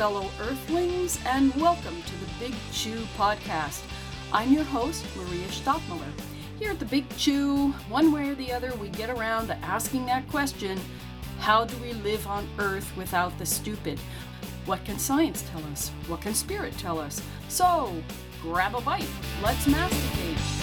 [0.00, 3.82] fellow Earthlings, and welcome to the Big Chew podcast.
[4.32, 6.10] I'm your host, Maria Stockmiller.
[6.58, 10.06] Here at the Big Chew, one way or the other, we get around to asking
[10.06, 10.80] that question
[11.38, 13.98] how do we live on Earth without the stupid?
[14.64, 15.90] What can science tell us?
[16.06, 17.20] What can spirit tell us?
[17.48, 17.94] So,
[18.40, 19.06] grab a bite.
[19.42, 20.59] Let's masticate.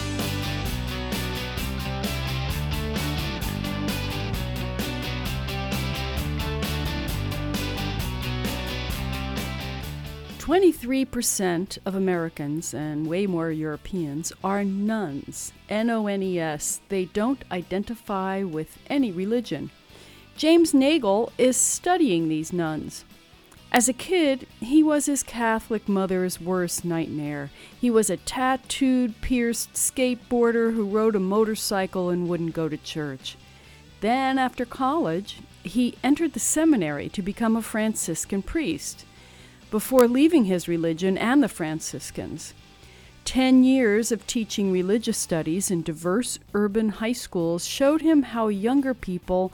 [10.48, 16.80] 23% of Americans and way more Europeans are nones, N O N E S.
[16.88, 19.72] They don't identify with any religion.
[20.38, 23.04] James Nagle is studying these nones.
[23.74, 27.50] As a kid, he was his Catholic mother's worst nightmare.
[27.82, 33.36] He was a tattooed, pierced skateboarder who rode a motorcycle and wouldn't go to church.
[34.00, 39.04] Then, after college, he entered the seminary to become a Franciscan priest
[39.70, 42.54] before leaving his religion and the Franciscans.
[43.26, 48.94] Ten years of teaching religious studies in diverse urban high schools showed him how younger
[48.94, 49.52] people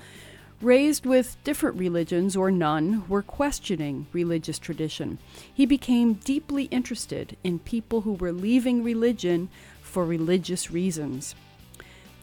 [0.61, 5.17] raised with different religions or none were questioning religious tradition.
[5.53, 9.49] He became deeply interested in people who were leaving religion
[9.81, 11.35] for religious reasons.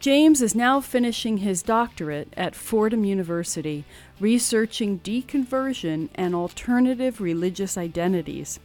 [0.00, 3.84] James is now finishing his doctorate at Fordham University,
[4.18, 8.58] researching deconversion and alternative religious identities.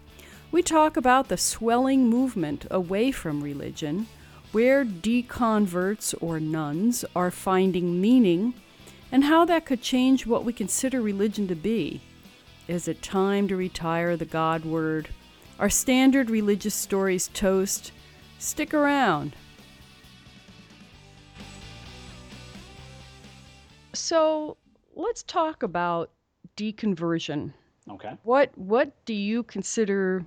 [0.50, 4.08] We talk about the swelling movement away from religion,
[4.54, 8.54] where deconverts or nones are finding meaning,
[9.12, 12.00] and how that could change what we consider religion to be.
[12.70, 15.10] Is it time to retire the God word?
[15.60, 17.92] Our standard religious stories toast
[18.40, 19.36] stick around.
[23.96, 24.58] So
[24.96, 26.12] let's talk about
[26.58, 27.54] deconversion.
[27.90, 28.14] Okay.
[28.24, 30.26] What what do you consider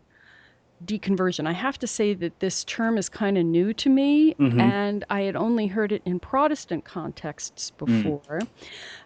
[0.84, 1.46] deconversion?
[1.46, 4.60] I have to say that this term is kind of new to me, mm-hmm.
[4.60, 7.86] and I had only heard it in Protestant contexts mm.
[7.86, 8.48] before, mm.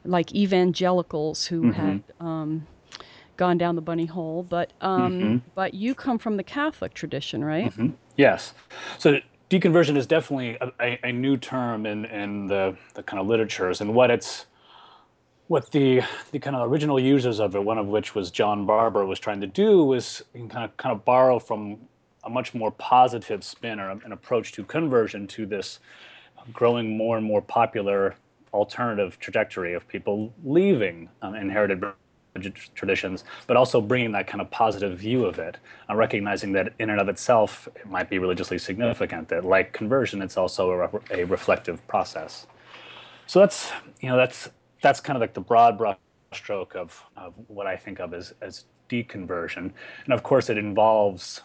[0.05, 1.73] like evangelicals who mm-hmm.
[1.73, 2.67] had um,
[3.39, 4.43] gone down the bunny hole.
[4.43, 5.37] But um, mm-hmm.
[5.55, 7.71] but you come from the Catholic tradition, right?
[7.71, 7.91] Mm-hmm.
[8.17, 8.53] Yes.
[8.99, 9.19] So
[9.49, 13.81] deconversion is definitely a, a, a, new term in, in the, the kind of literatures,
[13.81, 14.47] and what it's
[15.53, 19.05] what the the kind of original users of it, one of which was John Barbour,
[19.05, 21.79] was trying to do was kind of kind of borrow from
[22.25, 25.81] a much more positive spin or an approach to conversion to this
[26.55, 28.15] growing more and more popular
[28.55, 31.85] alternative trajectory of people leaving um, inherited
[32.75, 35.59] traditions, but also bringing that kind of positive view of it,
[35.91, 39.29] uh, recognizing that in and of itself it might be religiously significant.
[39.29, 42.47] That like conversion, it's also a, re- a reflective process.
[43.27, 43.71] So that's
[44.01, 44.49] you know that's
[44.83, 48.65] that's kind of like the broad brushstroke of, of what I think of as, as
[48.91, 49.71] deconversion.
[50.05, 51.41] And of course, it involves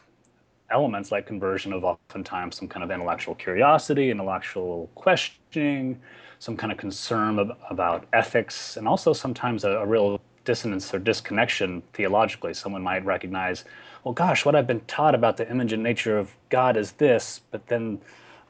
[0.70, 6.00] elements like conversion of oftentimes some kind of intellectual curiosity, intellectual questioning,
[6.40, 11.00] some kind of concern ab- about ethics, and also sometimes a, a real dissonance or
[11.00, 12.54] disconnection theologically.
[12.54, 13.66] Someone might recognize,
[14.04, 17.42] well, gosh, what I've been taught about the image and nature of God is this,
[17.52, 18.00] but then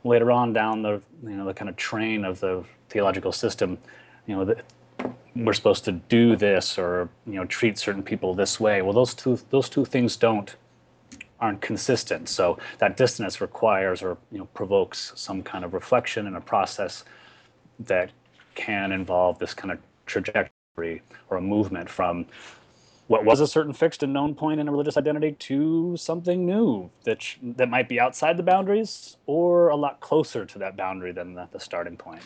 [0.03, 3.77] later on down the you know the kind of train of the theological system,
[4.25, 4.61] you know, the,
[5.45, 8.81] we're supposed to do this or you know treat certain people this way.
[8.81, 10.55] Well, those two those two things don't
[11.39, 12.29] aren't consistent.
[12.29, 17.03] So that dissonance requires or you know provokes some kind of reflection and a process
[17.79, 18.11] that
[18.55, 22.25] can involve this kind of trajectory or a movement from
[23.07, 26.89] what was a certain fixed and known point in a religious identity to something new
[27.03, 31.33] that that might be outside the boundaries or a lot closer to that boundary than
[31.33, 32.21] the, the starting point.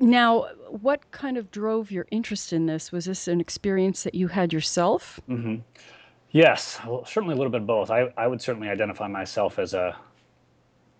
[0.00, 2.90] Now, what kind of drove your interest in this?
[2.90, 5.20] Was this an experience that you had yourself?
[5.28, 5.56] Mm-hmm.
[6.32, 7.90] Yes, well, certainly a little bit of both.
[7.90, 9.96] I, I would certainly identify myself as a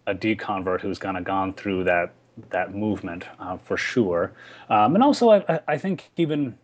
[0.06, 2.12] a deconvert who's kind of gone through that
[2.48, 4.32] that movement uh, for sure,
[4.68, 6.58] um, and also I, I think even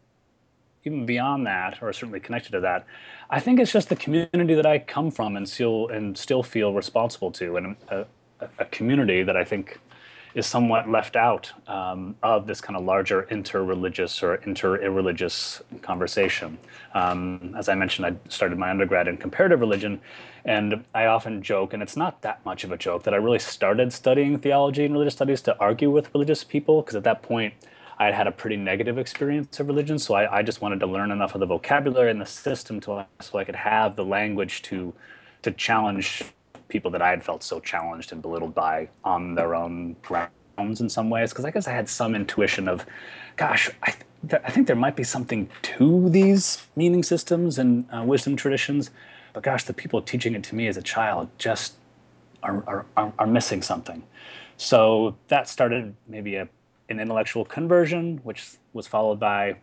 [0.85, 2.87] even beyond that, or certainly connected to that,
[3.31, 6.73] I think it's just the community that I come from and still and still feel
[6.73, 8.07] responsible to, and a,
[8.59, 9.79] a community that I think
[10.37, 16.59] is somewhat left out um, of this kind of larger inter-religious or inter-irreligious conversation.
[16.93, 19.99] Um, as I mentioned, I started my undergrad in comparative religion,
[20.45, 23.39] and I often joke, and it's not that much of a joke, that I really
[23.39, 27.55] started studying theology and religious studies to argue with religious people, because at that point,
[27.99, 30.87] I had had a pretty negative experience of religion, so I, I, just wanted to
[30.87, 34.61] learn enough of the vocabulary and the system to, so I could have the language
[34.63, 34.93] to
[35.43, 36.25] to challenge
[36.69, 40.89] people that I had felt so challenged and belittled by on their own grounds in
[40.89, 41.31] some ways.
[41.31, 42.85] Because I guess I had some intuition of
[43.37, 43.95] gosh, I,
[44.29, 48.91] th- I think there might be something to these meaning systems and uh, wisdom traditions,
[49.33, 51.75] but gosh, the people teaching it to me as a child just
[52.43, 54.03] are, are, are missing something.
[54.57, 56.49] So that started maybe a,
[56.89, 59.57] an intellectual conversion, which was followed by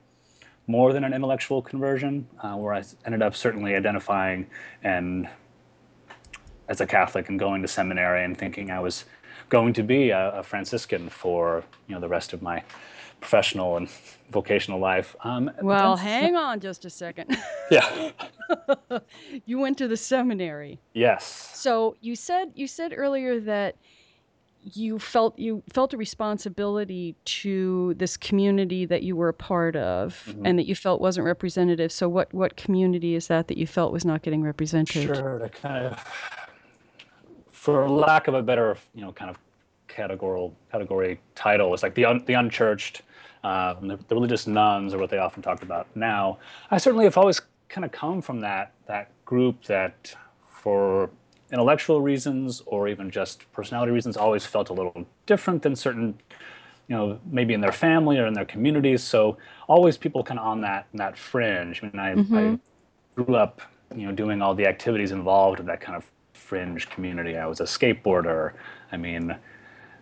[0.68, 4.48] more than an intellectual conversion, uh, where I ended up certainly identifying
[4.84, 5.28] and
[6.68, 9.06] as a Catholic and going to seminary and thinking I was
[9.50, 12.63] going to be a, a Franciscan for you know the rest of my
[13.24, 13.88] professional and
[14.31, 15.15] vocational life.
[15.24, 17.38] Um, well, hang on just a second.
[17.71, 18.12] Yeah.
[19.45, 20.80] you went to the seminary.
[20.94, 21.50] Yes.
[21.54, 23.77] So you said you said earlier that
[24.62, 30.24] you felt you felt a responsibility to this community that you were a part of
[30.27, 30.45] mm-hmm.
[30.45, 31.92] and that you felt wasn't representative.
[31.92, 35.15] So what what community is that that you felt was not getting represented?
[35.15, 36.06] Sure, to kind of
[37.63, 39.38] for lack of a better, you know, kind of
[39.88, 43.04] categorical category title, it's like the un, the unchurched,
[43.45, 46.38] um, the, the religious nones are what they often talk about now.
[46.71, 47.39] I certainly have always
[47.69, 50.13] kind of come from that that group that
[50.51, 51.10] for
[51.54, 56.19] intellectual reasons or even just personality reasons always felt a little different than certain
[56.89, 59.38] you know maybe in their family or in their communities so
[59.69, 62.36] always people kind of on that that fringe i mean I, mm-hmm.
[62.36, 62.60] I
[63.15, 63.62] grew up
[63.95, 66.04] you know doing all the activities involved in that kind of
[66.44, 68.51] fringe community i was a skateboarder
[68.92, 69.36] i mean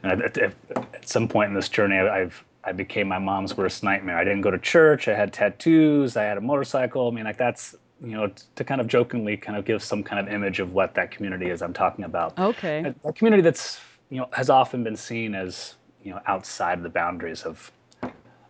[0.04, 4.20] at, at, at some point in this journey i've I became my mom's worst nightmare.
[4.20, 5.08] I didn't go to church.
[5.08, 6.16] I had tattoos.
[6.16, 7.08] I had a motorcycle.
[7.08, 10.26] I mean, like that's you know, to kind of jokingly kind of give some kind
[10.26, 12.38] of image of what that community is I'm talking about.
[12.38, 12.94] Okay.
[13.04, 13.80] A, a community that's,
[14.10, 17.72] you know, has often been seen as, you know, outside the boundaries of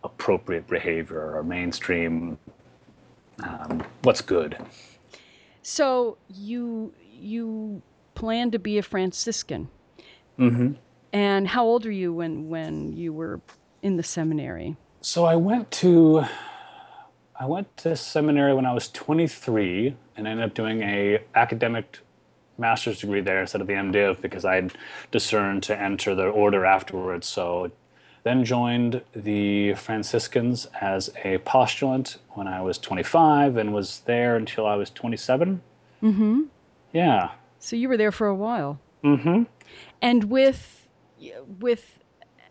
[0.04, 2.38] appropriate behavior or mainstream
[3.42, 4.56] um, what's good.
[5.62, 6.92] So you
[7.22, 7.82] you
[8.14, 9.68] plan to be a Franciscan.
[10.38, 10.72] Mm-hmm.
[11.12, 13.40] And how old are you when when you were
[13.82, 14.76] in the seminary?
[15.02, 16.24] So I went to
[17.38, 21.98] I went to seminary when I was 23 and ended up doing a academic
[22.58, 24.72] master's degree there instead of the MDiv because I had
[25.10, 27.26] discerned to enter the order afterwards.
[27.26, 27.70] So
[28.22, 34.66] then joined the Franciscans as a postulant when I was 25 and was there until
[34.66, 35.60] I was 27.
[36.02, 36.42] Mm-hmm.
[36.92, 37.30] Yeah.
[37.58, 38.80] So you were there for a while.
[39.04, 39.44] Mm-hmm.
[40.00, 40.88] And with
[41.60, 41.98] with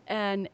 [0.08, 0.48] an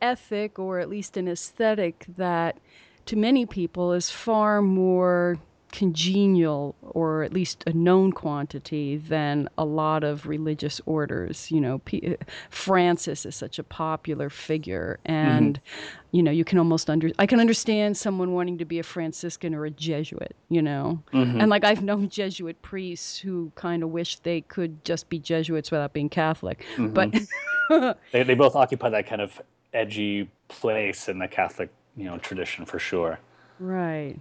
[0.00, 2.58] ethic or at least an aesthetic that
[3.06, 5.38] to many people is far more
[5.74, 11.78] congenial or at least a known quantity than a lot of religious orders you know
[11.80, 12.16] P-
[12.48, 16.16] francis is such a popular figure and mm-hmm.
[16.16, 19.52] you know you can almost under i can understand someone wanting to be a franciscan
[19.52, 21.40] or a jesuit you know mm-hmm.
[21.40, 25.72] and like i've known jesuit priests who kind of wish they could just be jesuits
[25.72, 26.94] without being catholic mm-hmm.
[26.94, 29.42] but they, they both occupy that kind of
[29.72, 33.18] edgy place in the catholic you know tradition for sure.
[33.58, 34.18] Right.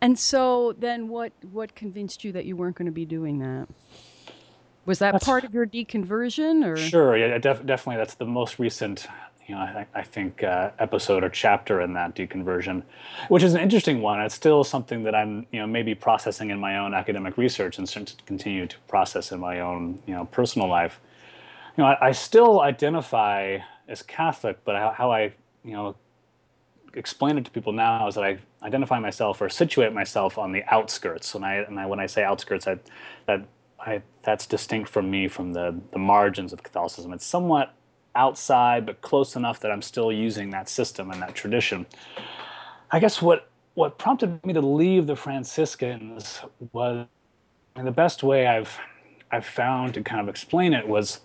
[0.00, 3.68] And so then what what convinced you that you weren't going to be doing that?
[4.84, 8.58] Was that that's, part of your deconversion or Sure, yeah, def- definitely that's the most
[8.58, 9.08] recent
[9.46, 12.82] you know, I, I think uh, episode or chapter in that deconversion,
[13.28, 14.20] which is an interesting one.
[14.20, 17.86] It's still something that I'm, you know, maybe processing in my own academic research and
[17.86, 21.00] to continue to process in my own, you know, personal life.
[21.76, 25.32] You know, I, I still identify as Catholic, but how, how I,
[25.64, 25.94] you know,
[26.96, 30.64] explain it to people now is that I identify myself or situate myself on the
[30.74, 31.34] outskirts.
[31.34, 32.78] And I, and I when I say outskirts, I,
[33.26, 33.46] that
[33.78, 37.12] I, that's distinct from me from the, the margins of Catholicism.
[37.12, 37.74] It's somewhat
[38.16, 41.86] outside, but close enough that I'm still using that system and that tradition.
[42.90, 46.40] I guess what what prompted me to leave the Franciscans
[46.72, 47.06] was,
[47.74, 48.74] and the best way I've
[49.30, 51.20] I've found to kind of explain it was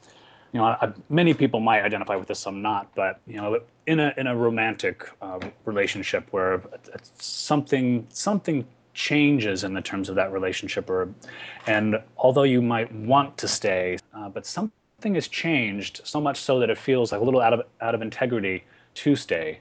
[0.54, 4.00] you know, I, many people might identify with this, some not, but you know, in
[4.00, 6.62] a in a romantic uh, relationship where
[7.20, 11.10] something something changes in the terms of that relationship, or
[11.68, 16.60] and although you might want to stay, uh, but something has changed so much so
[16.60, 18.64] that it feels like a little out of out of integrity
[18.96, 19.60] to stay.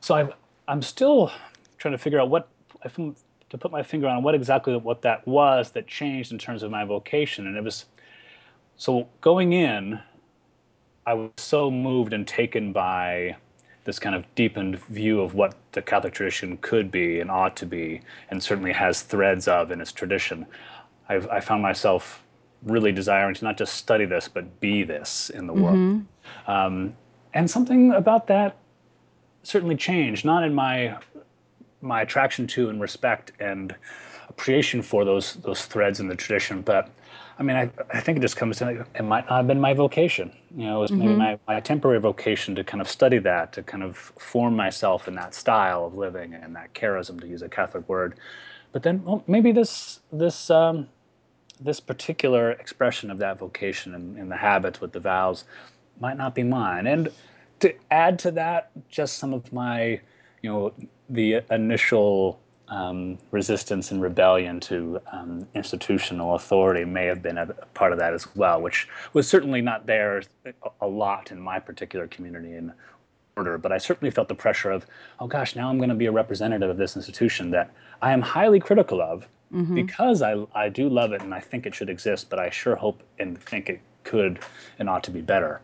[0.00, 0.32] So I'm
[0.66, 1.30] I'm still
[1.78, 2.48] trying to figure out what
[2.84, 3.14] if I'm
[3.50, 6.70] to put my finger on what exactly what that was that changed in terms of
[6.72, 7.86] my vocation, and it was
[8.76, 10.00] so going in
[11.06, 13.36] I was so moved and taken by
[13.84, 17.66] this kind of deepened view of what the Catholic tradition could be and ought to
[17.66, 20.44] be, and certainly has threads of in its tradition.
[21.08, 22.24] I've, I found myself
[22.64, 25.62] really desiring to not just study this, but be this in the mm-hmm.
[25.62, 26.04] world.
[26.48, 26.96] Um,
[27.34, 28.56] and something about that
[29.44, 30.98] certainly changed, not in my
[31.82, 33.74] my attraction to and respect and
[34.28, 36.90] appreciation for those those threads in the tradition, but
[37.38, 39.74] I mean, I, I think it just comes to it might not have been my
[39.74, 40.32] vocation.
[40.56, 41.18] You know, it was maybe Mm-hmm.
[41.18, 45.14] my, my temporary vocation to kind of study that, to kind of form myself in
[45.16, 48.14] that style of living and that charism, to use a Catholic word.
[48.72, 50.88] But then, well, maybe this this um,
[51.60, 55.44] this particular expression of that vocation and, and the habits with the vows
[56.00, 56.86] might not be mine.
[56.86, 57.10] And
[57.60, 60.00] to add to that, just some of my,
[60.42, 60.72] you know,
[61.08, 67.92] the initial um, resistance and rebellion to um, institutional authority may have been a part
[67.92, 70.22] of that as well, which was certainly not there
[70.80, 72.72] a- lot in my particular community and
[73.36, 73.56] order.
[73.58, 74.86] But I certainly felt the pressure of,
[75.20, 77.70] oh gosh, now I'm going to be a representative of this institution that
[78.02, 79.26] I am highly critical of
[79.76, 82.74] because I, I do love it and I think it should exist, but I sure
[82.74, 84.40] hope and think it could
[84.80, 85.60] and ought to be better.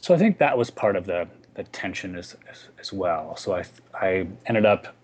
[0.00, 3.36] So I think that was part of the, the tension as, as, as well.
[3.36, 4.94] So I, I ended up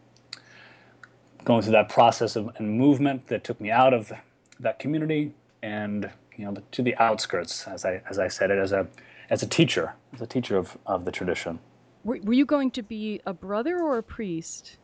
[1.45, 4.13] going through that process of and movement that took me out of
[4.61, 8.73] that community and you know to the outskirts, as I as I said it, as
[8.73, 8.87] a
[9.31, 11.59] as a teacher, as a teacher of, of the tradition.
[12.05, 14.79] Were, were you going to be a brother or a priest?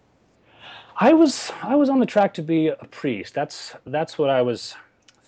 [0.96, 3.34] I was I was on the track to be a priest.
[3.34, 4.75] That's that's what I was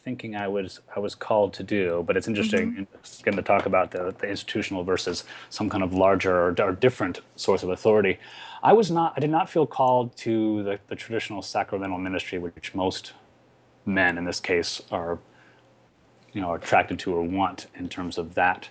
[0.06, 2.04] thinking I was I was called to do.
[2.06, 3.20] But it's interesting mm-hmm.
[3.22, 7.20] again to talk about the, the institutional versus some kind of larger or, or different
[7.34, 8.16] source of authority.
[8.62, 12.72] I was not I did not feel called to the, the traditional sacramental ministry, which
[12.72, 13.14] most
[13.84, 15.18] men in this case are
[16.32, 18.68] you know attracted to or want in terms of that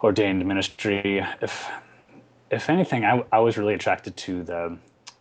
[0.00, 1.26] ordained ministry.
[1.42, 1.68] If
[2.52, 4.78] if anything, I, I was really attracted to the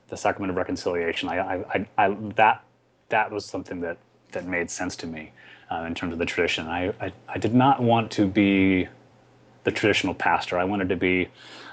[0.10, 1.30] the sacrament of reconciliation.
[1.30, 2.64] I, I, I, I that
[3.10, 3.98] that was something that
[4.32, 5.32] that made sense to me
[5.72, 6.68] uh, in terms of the tradition.
[6.68, 8.88] I, I I did not want to be
[9.64, 10.58] the traditional pastor.
[10.58, 11.28] I wanted to be,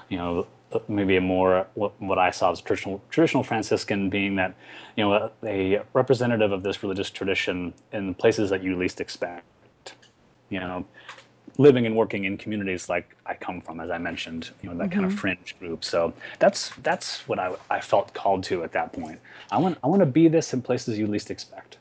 [0.09, 0.47] you know,
[0.87, 4.53] maybe a more what, what I saw as traditional traditional Franciscan, being that,
[4.95, 9.45] you know, a, a representative of this religious tradition in places that you least expect.
[10.49, 10.85] You know,
[11.57, 14.91] living and working in communities like I come from, as I mentioned, you know, that
[14.91, 15.83] kind of fringe group.
[15.83, 19.19] So that's that's what I, I felt called to at that point.
[19.51, 21.77] I want I want to be this in places you least expect.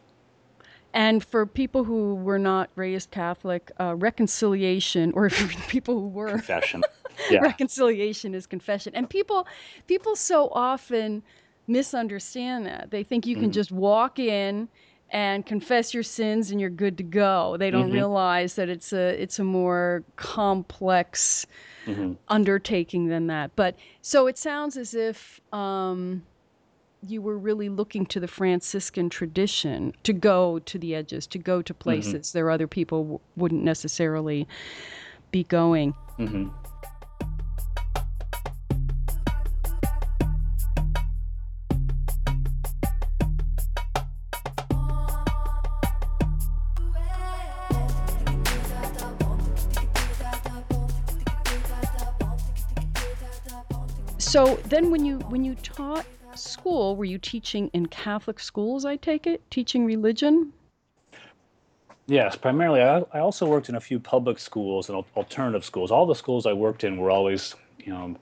[0.97, 6.31] And for people who were not raised Catholic, uh, reconciliation, or for people who were,
[6.31, 6.83] Confession.
[7.31, 7.41] Yeah.
[7.41, 8.95] reconciliation is confession.
[8.95, 9.47] And people,
[9.87, 11.23] people so often
[11.67, 12.91] misunderstand that.
[12.91, 14.69] They think you can just walk in
[15.11, 17.57] and confess your sins and you're good to go.
[17.59, 21.47] They don't realize that it's a it's a more complex
[22.29, 23.53] undertaking than that.
[23.57, 26.23] But so it sounds as if um,
[27.03, 31.63] you were really looking to the Franciscan tradition to go to the edges, to go
[31.63, 34.47] to places there other people w- wouldn't necessarily
[35.31, 35.93] be going.
[36.17, 36.49] hmm
[54.19, 58.97] So then when you when you taught school, were you teaching in Catholic schools, I
[58.97, 59.43] take it?
[59.51, 60.53] Teaching religion?
[62.07, 62.83] Yes, primarily.
[62.83, 65.91] I, I also worked in a few public schools and alternative schools.
[65.91, 68.17] All the schools I worked in were always, you know,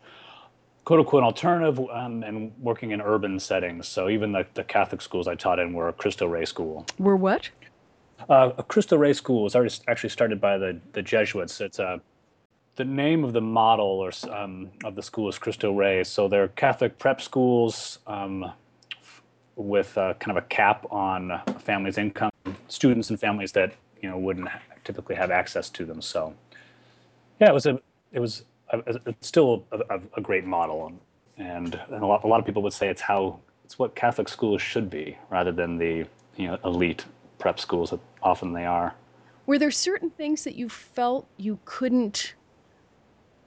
[0.85, 3.87] quote unquote alternative um, and working in urban settings.
[3.87, 6.87] So even the, the Catholic schools I taught in were a Cristo Rey school.
[6.99, 7.51] Were what?
[8.29, 11.61] Uh, a Cristo Rey school was already actually started by the, the Jesuits.
[11.61, 12.01] It's a
[12.77, 16.05] the name of the model or um, of the school is Cristo Rey.
[16.05, 18.53] So they're Catholic prep schools um,
[19.57, 22.31] with uh, kind of a cap on a family's income,
[22.69, 24.49] students and families that you know wouldn't
[24.85, 26.03] typically have access to them.
[26.03, 26.35] So
[27.41, 27.81] yeah, it was a
[28.13, 30.93] it was a, it's still a, a, a great model,
[31.39, 34.29] and, and a lot a lot of people would say it's how it's what Catholic
[34.29, 36.05] schools should be rather than the
[36.37, 37.05] you know elite
[37.39, 38.95] prep schools that often they are.
[39.47, 42.35] Were there certain things that you felt you couldn't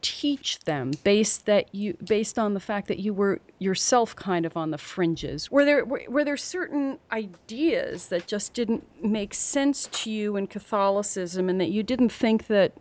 [0.02, 4.56] teach them based that you based on the fact that you were yourself kind of
[4.56, 5.52] on the fringes?
[5.52, 10.48] Were there were, were there certain ideas that just didn't make sense to you in
[10.48, 12.74] catholicism and that you didn't think that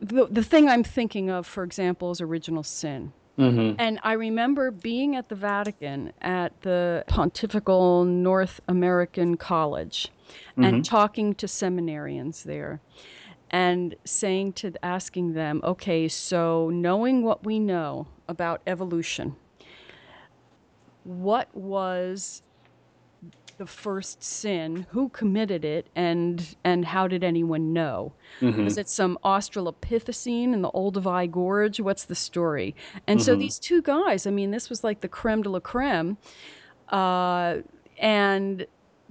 [0.00, 3.12] the, the thing i'm thinking of for example is original sin?
[3.38, 3.78] Mm-hmm.
[3.78, 10.10] and I remember being at the Vatican at the Pontifical North American College
[10.56, 12.80] and talking to seminarians there
[13.50, 19.36] and saying to asking them, okay, so knowing what we know about evolution,
[21.04, 22.42] what was
[23.58, 28.12] the first sin, who committed it, and and how did anyone know?
[28.64, 31.80] Was it some Australopithecine in the Olduvai Gorge?
[31.80, 32.74] What's the story?
[33.06, 36.18] And so these two guys, I mean, this was like the creme de la creme,
[36.90, 37.56] uh,
[37.98, 38.66] and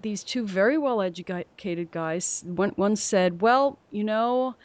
[0.06, 2.44] these two very well educated guys.
[2.46, 4.56] One, one said, Well, you know,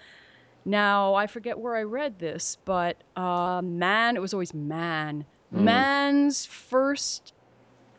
[0.67, 5.25] now I forget where I read this, but uh, man, it was always man.
[5.55, 5.63] Mm.
[5.63, 7.33] Man's first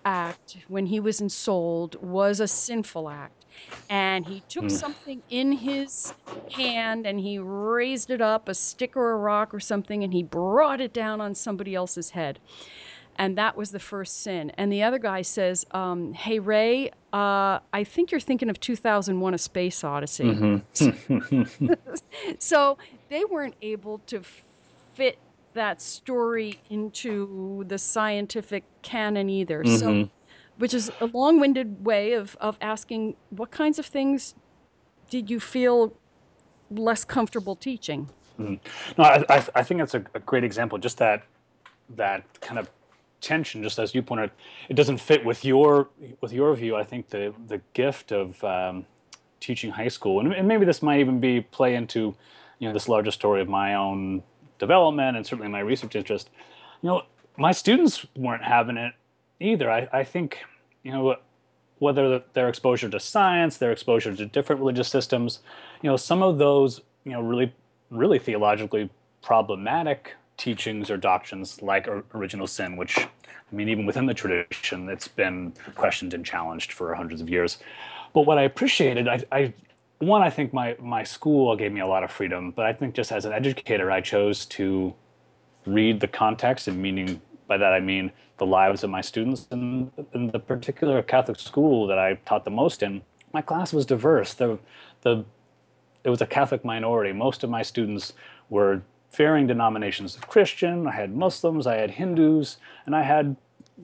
[0.05, 3.45] act when he was ensouled was a sinful act.
[3.89, 4.71] And he took mm.
[4.71, 6.13] something in his
[6.51, 10.21] hand and he raised it up, a stick or a rock or something, and he
[10.21, 12.37] brought it down on somebody else's head
[13.21, 14.51] and that was the first sin.
[14.57, 19.33] And the other guy says, um, "Hey Ray, uh, I think you're thinking of 2001:
[19.35, 21.73] A Space Odyssey." Mm-hmm.
[22.39, 24.23] so they weren't able to
[24.95, 25.19] fit
[25.53, 29.63] that story into the scientific canon either.
[29.63, 29.77] Mm-hmm.
[29.77, 30.09] So,
[30.57, 34.33] which is a long-winded way of of asking what kinds of things
[35.11, 35.93] did you feel
[36.71, 38.09] less comfortable teaching?
[38.39, 38.55] Mm-hmm.
[38.99, 40.79] No, I, I, I think that's a, a great example.
[40.79, 41.21] Just that
[41.95, 42.67] that kind of
[43.21, 44.31] tension, just as you pointed out,
[44.69, 45.89] it doesn't fit with your
[46.21, 46.75] with your view.
[46.75, 48.85] I think the the gift of um,
[49.39, 52.15] teaching high school, and, and, maybe this might even be play into
[52.59, 54.21] you know this larger story of my own
[54.59, 56.29] development and certainly my research interest.
[56.81, 57.03] You know,
[57.37, 58.93] my students weren't having it
[59.39, 59.69] either.
[59.71, 60.39] I, I think
[60.83, 61.15] you know
[61.79, 65.39] whether their exposure to science, their exposure to different religious systems,
[65.81, 67.53] you know, some of those you know really
[67.89, 68.89] really theologically
[69.21, 75.07] problematic teachings or doctrines like original sin, which, I mean, even within the tradition, it's
[75.07, 77.59] been questioned and challenged for hundreds of years.
[78.13, 79.53] But what I appreciated, I, I
[79.99, 82.95] one, I think my my school gave me a lot of freedom, but I think
[82.95, 84.93] just as an educator, I chose to
[85.67, 89.47] read the context and meaning by that I mean the lives of my students.
[89.51, 93.85] And in the particular Catholic school that I taught the most in, my class was
[93.85, 94.33] diverse.
[94.33, 94.57] The
[95.01, 95.23] the
[96.03, 97.13] it was a Catholic minority.
[97.13, 98.13] Most of my students
[98.49, 98.81] were
[99.13, 103.35] varying denominations of Christian, I had Muslims, I had Hindus, and I had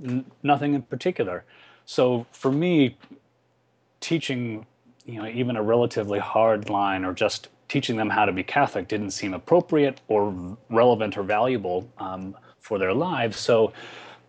[0.03, 1.43] n- nothing in particular.
[1.85, 2.97] So for me,
[3.99, 4.65] teaching,
[5.05, 8.87] you know, even a relatively hard line or just teaching them how to be Catholic
[8.87, 10.33] didn't seem appropriate or
[10.69, 13.37] relevant or valuable um, for their lives.
[13.37, 13.73] So,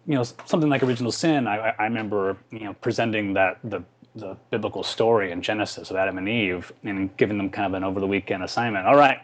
[0.07, 3.83] you know, something like original sin, I, I remember, you know, presenting that the
[4.15, 7.85] the biblical story in Genesis of Adam and Eve and giving them kind of an
[7.85, 8.87] over the weekend assignment.
[8.87, 9.19] All right,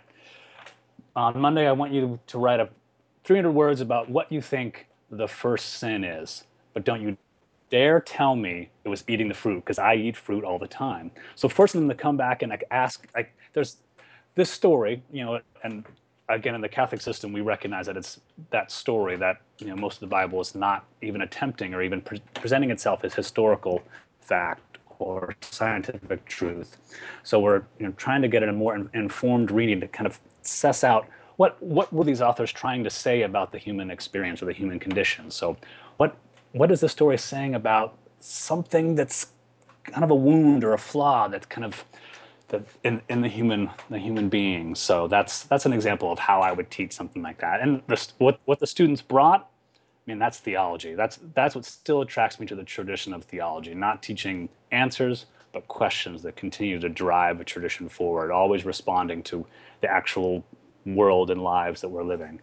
[1.17, 2.69] on Monday, I want you to write a
[3.25, 7.17] 300 words about what you think the first sin is, but don't you
[7.71, 11.11] dare tell me it was eating the fruit because I eat fruit all the time.
[11.35, 13.79] So forcing them to come back and like ask, like there's
[14.35, 15.85] this story, you know, and
[16.29, 19.97] again in the Catholic system we recognize that it's that story that you know most
[19.97, 23.83] of the Bible is not even attempting or even pre- presenting itself as historical
[24.21, 26.79] fact or scientific truth.
[27.25, 30.85] So we're you know, trying to get a more informed reading to kind of suss
[30.85, 34.53] out what what were these authors trying to say about the human experience or the
[34.53, 35.31] human condition.
[35.31, 35.57] So,
[35.97, 36.17] what
[36.53, 39.27] what is the story saying about something that's
[39.85, 41.85] kind of a wound or a flaw that's kind of
[42.49, 44.75] that in, in the human the human being.
[44.75, 47.61] So that's that's an example of how I would teach something like that.
[47.61, 50.95] And the, what what the students brought, I mean, that's theology.
[50.95, 53.75] That's that's what still attracts me to the tradition of theology.
[53.75, 58.31] Not teaching answers, but questions that continue to drive a tradition forward.
[58.31, 59.47] Always responding to
[59.81, 60.45] the actual
[60.85, 62.41] world and lives that we're living.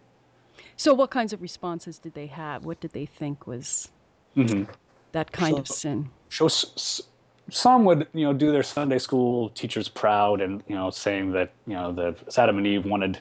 [0.76, 2.64] So, what kinds of responses did they have?
[2.64, 3.90] What did they think was
[4.36, 4.64] mm-hmm.
[5.12, 6.10] that kind so, of sin?
[6.30, 6.48] So,
[7.50, 11.52] some would, you know, do their Sunday school teachers proud, and you know, saying that
[11.66, 13.20] you know the Adam and Eve wanted,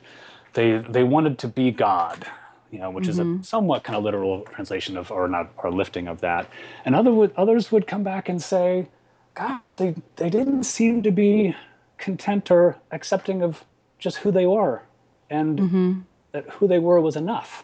[0.54, 2.26] they they wanted to be God,
[2.72, 3.12] you know, which mm-hmm.
[3.12, 3.42] is a mm-hmm.
[3.42, 6.50] somewhat kind of literal translation of, or not, or lifting of that.
[6.86, 8.88] And other would, others would come back and say,
[9.36, 11.56] God, they they didn't seem to be
[11.98, 13.64] content or accepting of
[14.00, 14.82] just who they were
[15.30, 16.00] and mm-hmm.
[16.32, 17.64] that who they were was enough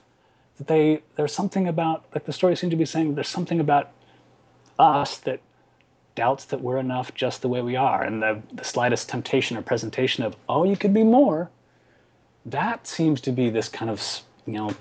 [0.58, 3.92] that they there's something about like the story seemed to be saying there's something about
[4.80, 5.40] us that
[6.16, 9.62] doubts that we're enough just the way we are and the, the slightest temptation or
[9.62, 11.50] presentation of oh you could be more
[12.46, 14.72] that seems to be this kind of you know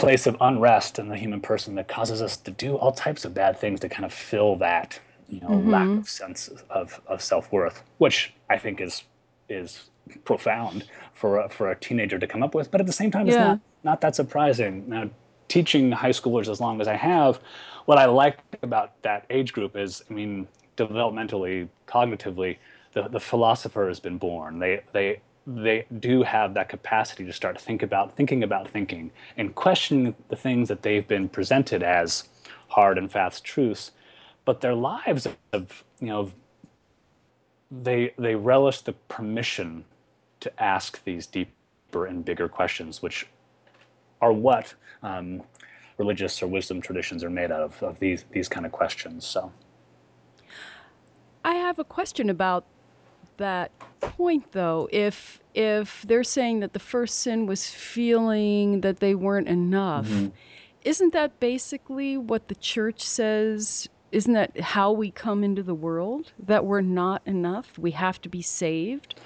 [0.00, 3.34] place of unrest in the human person that causes us to do all types of
[3.34, 5.70] bad things to kind of fill that you know mm-hmm.
[5.70, 9.04] lack of sense of, of self-worth which i think is
[9.48, 9.90] is
[10.24, 10.84] profound
[11.14, 12.70] for a, for a teenager to come up with.
[12.70, 13.32] But at the same time, yeah.
[13.32, 14.88] it's not not that surprising.
[14.88, 15.08] Now,
[15.48, 17.40] teaching high schoolers as long as I have,
[17.86, 22.58] what I like about that age group is, I mean, developmentally, cognitively,
[22.92, 24.58] the, the philosopher has been born.
[24.58, 25.20] They they
[25.56, 30.36] they do have that capacity to start think about thinking about thinking and questioning the
[30.36, 32.28] things that they've been presented as
[32.68, 33.90] hard and fast truths
[34.44, 36.30] but their lives of you know
[37.70, 39.84] they they relish the permission
[40.40, 43.26] to ask these deeper and bigger questions, which
[44.20, 45.42] are what um,
[45.98, 49.26] religious or wisdom traditions are made out of of these these kind of questions.
[49.26, 49.52] So.
[51.42, 52.64] I have a question about
[53.38, 54.88] that point though.
[54.92, 60.28] If if they're saying that the first sin was feeling that they weren't enough, hmm
[60.84, 63.88] isn't that basically what the church says?
[64.12, 66.32] Isn't that how we come into the world?
[66.46, 67.78] That we're not enough?
[67.78, 69.20] We have to be saved?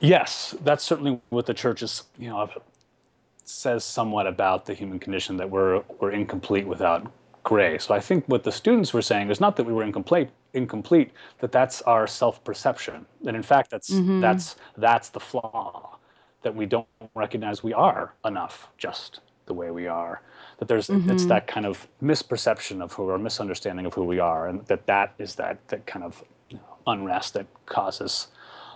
[0.00, 2.48] Yes, that's certainly what the church is, you know,
[3.44, 7.10] says somewhat about the human condition that we're we're incomplete without
[7.42, 7.84] grace.
[7.84, 11.12] So I think what the students were saying is not that we were incomplete, incomplete,
[11.40, 13.06] that that's our self-perception.
[13.26, 14.20] And in fact, that's Mm-hmm.
[14.20, 15.98] that's that's the flaw,
[16.42, 20.22] that we don't recognize we are enough just the way we are.
[20.58, 21.26] That there's it's Mm-hmm.
[21.26, 25.14] that kind of misperception of who or misunderstanding of who we are, and that that
[25.18, 26.22] is that that kind of
[26.86, 28.28] unrest that causes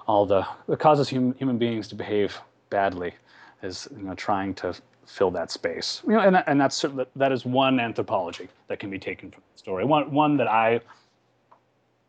[0.07, 2.39] all the that causes human, human beings to behave
[2.71, 3.15] badly
[3.63, 4.75] is you know trying to
[5.07, 6.85] fill that space you know and, and that's
[7.17, 10.81] that is one anthropology that can be taken from the story one one that i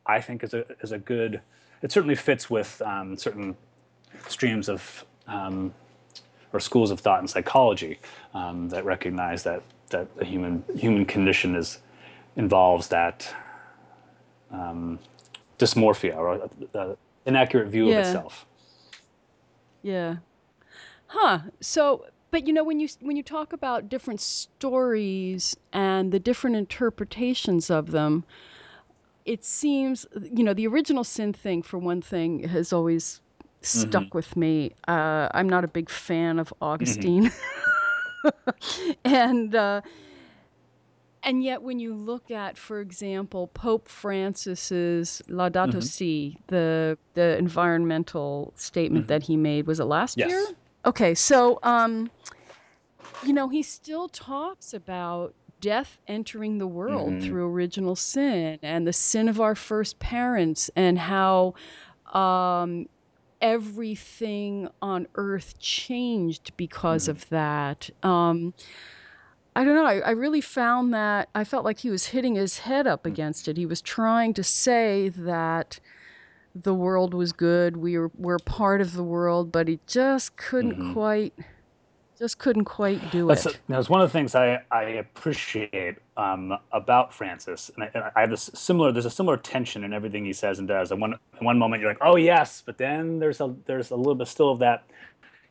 [0.09, 1.41] i think is a is a good
[1.81, 3.55] it certainly fits with um, certain
[4.27, 5.73] streams of um,
[6.53, 7.99] or schools of thought in psychology
[8.33, 11.79] um, that recognize that that the human human condition is
[12.35, 13.33] involves that
[15.59, 16.95] dysmorphia or uh,
[17.25, 17.99] inaccurate view of Yeah.
[17.99, 18.45] itself
[19.83, 20.17] Yeah.
[21.07, 21.39] Huh.
[21.61, 26.55] So, but you know, when you when you talk about different stories and the different
[26.55, 28.25] interpretations of them,
[29.29, 33.21] it seems, you know, the original sin thing, for one thing, has always
[33.61, 34.73] stuck with me.
[34.87, 37.31] Uh, I'm not a big fan of hmm Augustine,
[39.05, 39.81] and uh,
[41.23, 47.37] and yet when you look at, for example, Pope Francis's Laudato hmm Si, the the
[47.37, 50.47] environmental statement hmm that he made, was it last year?
[50.47, 50.53] yes
[50.85, 52.11] Okay, so um,
[53.21, 58.87] you know, he still talks about death entering the world hmm through original sin and
[58.87, 61.53] the sin of our first parents and how
[62.13, 62.87] um,
[63.41, 67.89] everything on earth changed because hmm of that.
[68.03, 68.53] Um,
[69.55, 69.85] I don't know.
[69.85, 73.47] I, I really found that I felt like he was hitting his head up against
[73.47, 73.57] it.
[73.57, 75.79] He was trying to say that
[76.55, 77.77] the world was good.
[77.77, 81.33] We were we're part of the world, but he just couldn't hmm quite
[82.19, 83.59] just couldn't quite do That's it.
[83.69, 88.29] that's one of the things I I appreciate um, about Francis, and I, I have
[88.29, 88.91] this similar.
[88.91, 90.91] There's a similar tension in everything he says and does.
[90.91, 93.95] And one in one moment you're like, oh yes, but then there's a there's a
[93.95, 94.83] little bit still of that,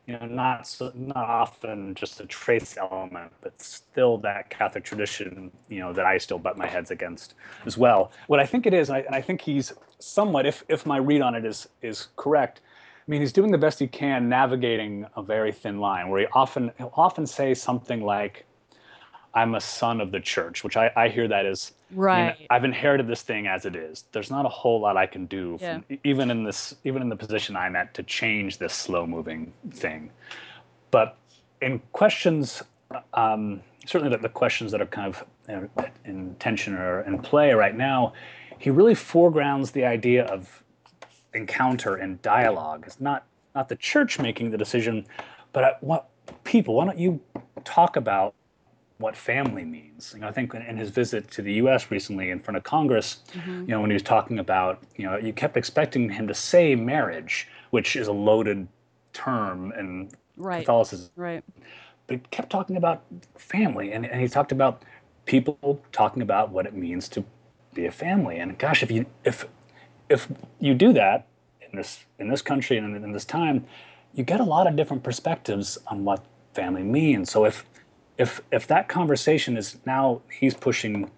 [0.05, 5.51] you know, not so, not often just a trace element, but still that Catholic tradition,
[5.69, 7.33] you know, that I still butt my heads against
[7.65, 8.11] as well.
[8.27, 10.97] What I think it is, and I, and I think he's somewhat, if if my
[10.97, 12.61] read on it is is correct.
[13.09, 16.27] I mean, he's doing the best he can navigating a very thin line where he
[16.33, 18.45] often he'll often say something like,
[19.33, 22.47] I'm a son of the church, which I, I hear that as, I mean, Right.
[22.51, 24.03] I've inherited this thing as it is.
[24.11, 27.15] There's not a whole lot I can do from even in this even in the
[27.15, 30.11] position I'm at to change this slow moving thing.
[30.91, 31.17] But
[31.63, 32.61] in questions,
[33.15, 37.17] um, certainly the, the questions that are kind of you know, in tension or in
[37.17, 38.13] play right now,
[38.59, 40.63] he really foregrounds the idea of
[41.33, 42.83] encounter and dialogue.
[42.87, 45.05] It's not not the church making the decision,
[45.53, 46.09] but I, what
[46.43, 46.75] people.
[46.75, 47.19] Why don't you
[47.63, 48.33] talk about
[48.99, 50.11] what family means?
[50.13, 51.89] You know, I think in, in his visit to the U.S.
[51.89, 55.17] recently in front of Congress, hmm you know, when he was talking about, you know,
[55.17, 58.67] you kept expecting him to say marriage, which is a loaded
[59.13, 60.61] term in Right.
[60.61, 61.43] Catholicism, Right.
[62.07, 63.03] but he kept talking about
[63.35, 64.83] family, and, and he talked about
[65.25, 67.23] people talking about what it means to
[67.73, 68.39] be a family.
[68.39, 69.45] And gosh, if you if
[70.09, 70.27] if
[70.59, 71.27] you do that
[71.61, 73.65] in this in this country and in, this time,
[74.13, 77.31] you get a lot of different perspectives on what family means.
[77.31, 77.65] So if
[78.17, 81.09] if if that conversation is now he's pushing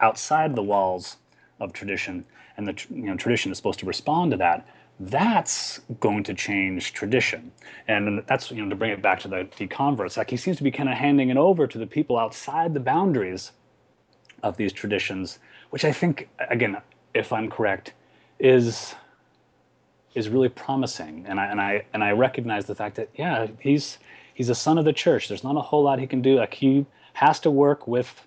[0.00, 1.16] outside the walls
[1.60, 2.24] of tradition,
[2.56, 4.66] and the you know tradition is supposed to respond to that.
[4.98, 7.52] That's going to change tradition,
[7.88, 10.16] and that's you know to bring it back to the, the converts.
[10.16, 12.80] Like he seems to be kind of handing it over to the people outside the
[12.80, 13.52] boundaries
[14.42, 15.38] of these traditions,
[15.70, 16.76] which I think, again,
[17.14, 17.92] if I'm correct,
[18.38, 18.94] is
[20.14, 21.24] is really promising.
[21.28, 23.98] And I and I and I recognize the fact that yeah, he's
[24.34, 25.28] he's a son of the church.
[25.28, 26.36] There's not a whole lot he can do.
[26.36, 28.26] Like he has to work with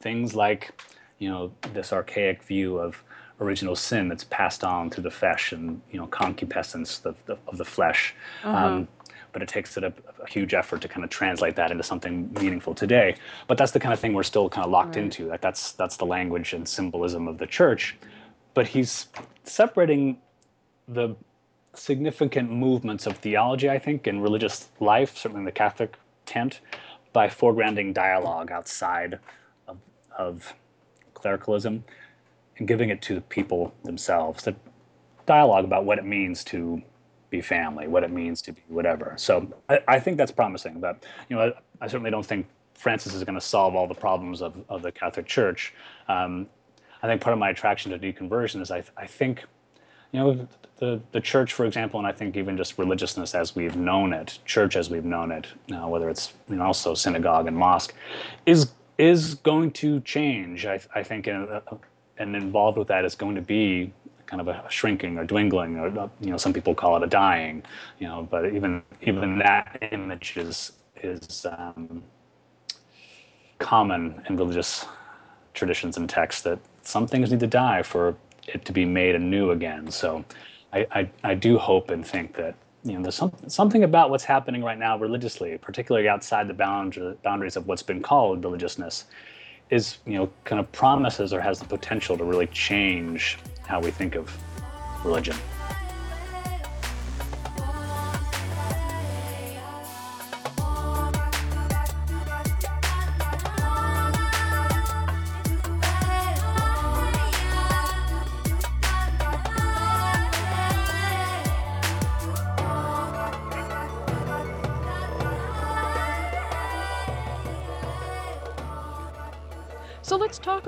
[0.00, 0.70] things like
[1.18, 3.02] you know this archaic view of
[3.40, 7.58] original sin that's passed on through the flesh and you know concupiscence of the, of
[7.58, 8.14] the flesh.
[8.44, 8.66] Uh-huh.
[8.66, 8.88] Um,
[9.32, 12.30] but it takes it a, a huge effort to kind of translate that into something
[12.34, 13.14] meaningful today.
[13.46, 15.04] But that's the kind of thing we're still kind of locked Right.
[15.04, 15.28] into.
[15.28, 17.96] Like that's that's the language and symbolism of the church.
[18.54, 19.08] But he's
[19.44, 20.18] separating
[20.88, 21.16] the
[21.74, 26.60] significant movements of theology, I think, in religious life, certainly in the Catholic tent,
[27.12, 29.18] by foregrounding dialogue outside
[29.68, 29.78] of,
[30.18, 30.54] of
[31.14, 31.84] clericalism.
[32.58, 34.44] and giving it to the people themselves.
[34.44, 34.54] The
[35.26, 36.82] dialogue about what it means to
[37.30, 39.14] be family, what it means to be whatever.
[39.16, 40.80] So I, I think that's promising.
[40.80, 43.94] But you know, I, I certainly don't think Francis is going to solve all the
[43.94, 45.74] problems of, of the Catholic Church.
[46.08, 46.46] Um,
[47.02, 49.44] I think part of my attraction to deconversion is I, I think,
[50.12, 53.76] you know, the, the church, for example, and I think even just religiousness as we've
[53.76, 57.94] known it, church as we've known it, whether it's you know, also synagogue and mosque,
[58.46, 60.66] is is going to change.
[60.66, 61.60] I, I think, and, uh,
[62.18, 63.92] and involved with that is going to be
[64.26, 67.62] kind of a shrinking or dwindling, or you know, some people call it a dying.
[67.98, 72.02] You know, but even even that image is is um,
[73.58, 74.84] common in religious
[75.54, 78.16] traditions and texts that some things need to die for
[78.48, 79.90] it to be made anew again.
[79.90, 80.24] So
[80.72, 84.24] I, I, I do hope and think that you know there's some, something about what's
[84.24, 89.04] happening right now religiously, particularly outside the bound, boundaries of what's been called religiousness,
[89.70, 93.90] is you know kind of promises or has the potential to really change how we
[93.90, 94.36] think of
[95.04, 95.36] religion.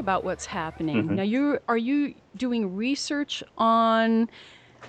[0.04, 1.08] About what's happening.
[1.08, 1.14] Mhm.
[1.14, 4.28] Now you are you doing research on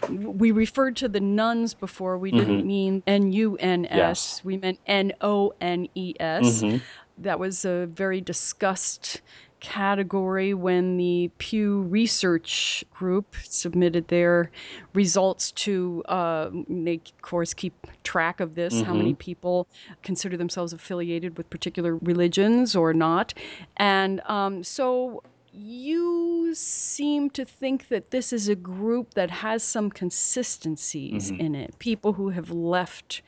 [0.10, 2.18] we referred to the nones before.
[2.20, 2.66] We didn't Mhm.
[2.66, 4.42] mean N U N S.
[4.44, 6.64] We meant N O N E S.
[6.64, 6.86] Mhm.
[7.18, 9.22] That was a very discussed
[9.66, 14.52] category when the Pew Research Group submitted their
[14.94, 17.74] results to, uh, they, of course, keep
[18.04, 19.18] track of this, how many Mhm.
[19.18, 19.68] people
[20.04, 23.34] consider themselves affiliated with particular religions or not.
[23.78, 29.90] And um, so you seem to think that this is a group that has some
[29.90, 31.40] consistencies Mhm.
[31.40, 33.24] in it, people who have left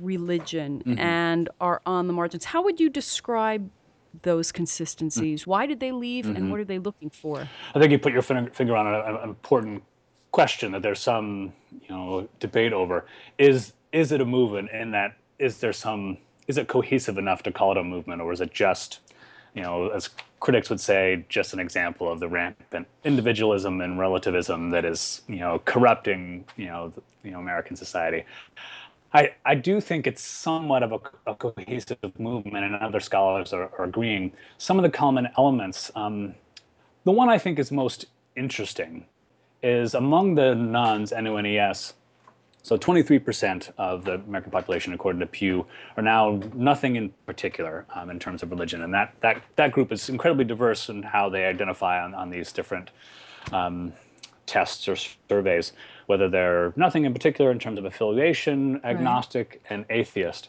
[0.00, 0.98] religion Mhm.
[0.98, 2.46] and are on the margins.
[2.46, 3.68] How would you describe
[4.22, 5.46] those consistencies?
[5.46, 6.50] Why did they leave and Mhm.
[6.50, 7.48] what are they looking for?
[7.74, 9.82] I think you put your finger on an important
[10.30, 13.06] question that there's some, you know, debate over.
[13.38, 14.70] Is is it a movement?
[14.72, 16.16] And that, is there some?
[16.48, 19.00] Is it cohesive enough to call it a movement, or is it just,
[19.54, 20.08] you know, as
[20.40, 25.36] critics would say, just an example of the rampant individualism and relativism that is, you
[25.36, 28.24] know, corrupting, you know, the, you know, American society?
[29.14, 33.70] I, I do think it's somewhat of a, a cohesive movement, and other scholars are,
[33.78, 34.32] are agreeing.
[34.58, 36.34] Some of the common elements, um,
[37.04, 39.04] the one I think is most interesting
[39.62, 41.94] is among the nones, N-O-N-E-S,
[42.64, 48.08] so 23% of the American population, according to Pew, are now nothing in particular um,
[48.08, 48.82] in terms of religion.
[48.82, 52.52] And that, that, that group is incredibly diverse in how they identify on, on these
[52.52, 52.90] different
[53.52, 53.92] um,
[54.46, 54.94] tests or
[55.28, 55.72] surveys,
[56.06, 60.48] whether they're nothing in particular in terms of affiliation, agnostic, and atheist.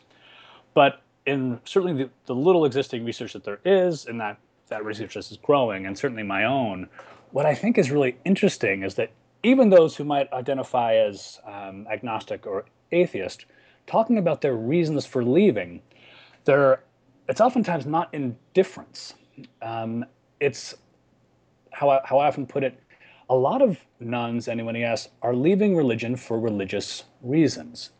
[0.73, 4.37] But in certainly the, the little existing research that there is, and that,
[4.69, 6.89] that research is growing, and certainly my own,
[7.31, 9.11] what I think is really interesting is that
[9.43, 13.45] even those who might identify as um, agnostic or atheist,
[13.87, 15.81] talking about their reasons for leaving,
[16.45, 16.81] they're,
[17.27, 19.13] it's oftentimes not indifference.
[19.61, 20.05] Um,
[20.39, 20.75] it's
[21.71, 22.79] how I, how I often put it,
[23.29, 27.91] a lot of nones, anyone he asks, are leaving religion for religious reasons.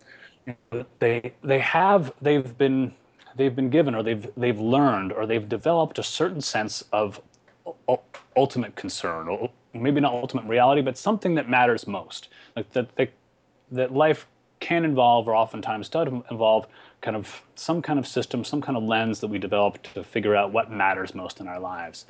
[0.45, 2.93] You know, They they have they've been
[3.35, 7.21] they've been given or they've they've learned or they've developed a certain sense of
[8.35, 12.29] ultimate concern or maybe not ultimate reality, but something that matters most.
[12.55, 13.09] Like that they,
[13.71, 14.27] that life
[14.59, 16.67] can involve or oftentimes does involve
[17.01, 20.35] kind of some kind of system, some kind of lens that we develop to figure
[20.35, 22.05] out what matters most in our lives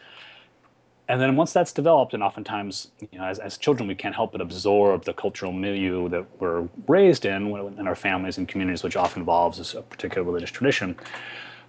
[1.13, 4.31] and then once that's developed, and oftentimes, you know, as, as children, we can't help
[4.31, 8.95] but absorb the cultural milieu that we're raised in, in our families and communities, which
[8.95, 10.95] often involves a particular religious tradition.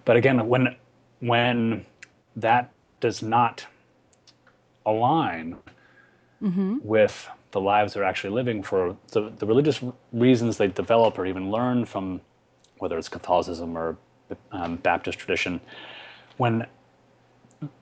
[0.03, 0.75] But again, when
[1.19, 1.85] when
[2.35, 3.65] that does not
[4.85, 5.57] align
[6.43, 6.77] Mm-hmm.
[6.83, 9.81] with the lives they're actually living for the, the religious
[10.11, 12.19] reasons they develop or even learn from
[12.79, 13.97] whether it's Catholicism or
[14.51, 15.61] um, Baptist tradition,
[16.37, 16.67] when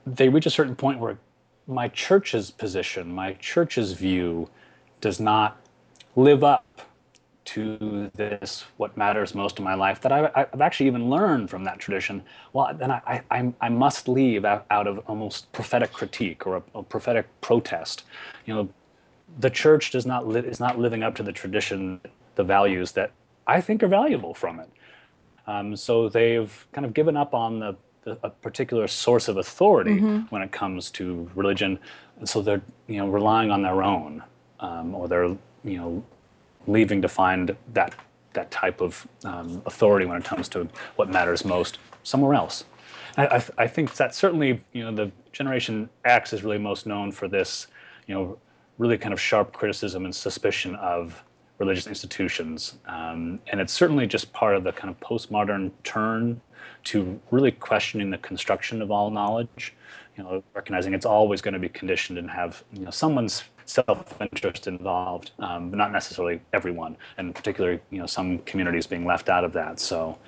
[0.06, 1.18] they reach a certain point where
[1.66, 4.48] my church's position, my church's view
[5.00, 5.60] does not
[6.16, 6.64] live up
[7.44, 11.64] to this, what matters most in my life, that I, I've actually even learned from
[11.64, 12.22] that tradition,
[12.52, 16.62] well, then I, I, I must leave out, out of almost prophetic critique or a,
[16.74, 18.04] a prophetic protest.
[18.46, 18.68] You know,
[19.40, 22.00] the church does not li- is not living up to the tradition,
[22.34, 23.10] the values that
[23.46, 24.70] I think are valuable from it.
[25.46, 27.76] Um, so they've kind of given up on the,
[28.22, 30.20] a particular source of authority mm-hmm.
[30.30, 31.78] when it comes to religion,
[32.18, 34.22] and so they're you know relying on their own,
[34.60, 36.04] um, or they're you know
[36.66, 37.94] leaving to find that
[38.32, 42.64] that type of um, authority when it comes to what matters most somewhere else.
[43.16, 47.12] I, I, I, think that certainly you know the Generation X is really most known
[47.12, 47.68] for this,
[48.06, 48.38] you know,
[48.78, 51.22] really kind of sharp criticism and suspicion of
[51.64, 56.40] religious institutions, um, and it's certainly just part of the kind of postmodern turn
[56.84, 59.74] to really questioning the construction of all knowledge.
[60.16, 64.66] You know, recognizing it's always going to be conditioned and have you know someone's self-interest
[64.66, 69.44] involved, um, but not necessarily everyone, and particularly you know some communities being left out
[69.44, 69.80] of that.
[69.80, 70.18] So,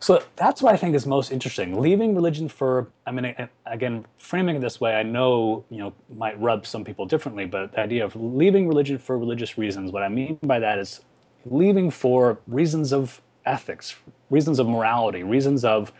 [0.00, 1.80] so that's what I think is most interesting.
[1.80, 3.34] Leaving religion for, I mean,
[3.66, 7.72] again, framing it this way, I know you know might rub some people differently, but
[7.72, 11.00] the idea of leaving religion for religious reasons, what I mean by that is
[11.46, 13.94] leaving for reasons of ethics,
[14.30, 15.92] reasons of morality, reasons of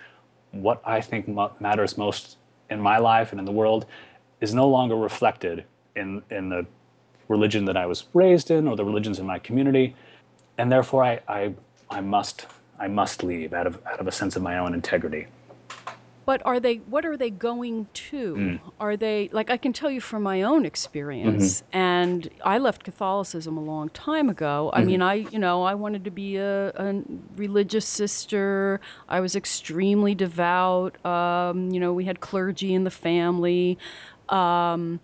[0.52, 1.28] what I think
[1.60, 2.38] matters most
[2.70, 3.86] in my life and in the world,
[4.40, 5.64] is no longer reflected
[5.96, 6.66] in in the
[7.28, 9.94] religion that I was raised in or the religions in my community,
[10.58, 11.54] and therefore I I,
[11.90, 12.46] I must
[12.78, 15.26] I must leave out of out of a sense of my own integrity.
[16.26, 16.76] But are they?
[16.76, 18.34] What are they going to?
[18.34, 18.60] Mm.
[18.80, 21.76] Are they like I can tell you from my own experience, mm-hmm.
[21.76, 24.70] and I left Catholicism a long time ago.
[24.72, 24.80] Mm-hmm.
[24.80, 27.02] I mean, I you know I wanted to be a, a
[27.36, 28.80] religious sister.
[29.08, 31.04] I was extremely devout.
[31.04, 33.76] Um, you know, we had clergy in the family.
[34.30, 35.00] Um,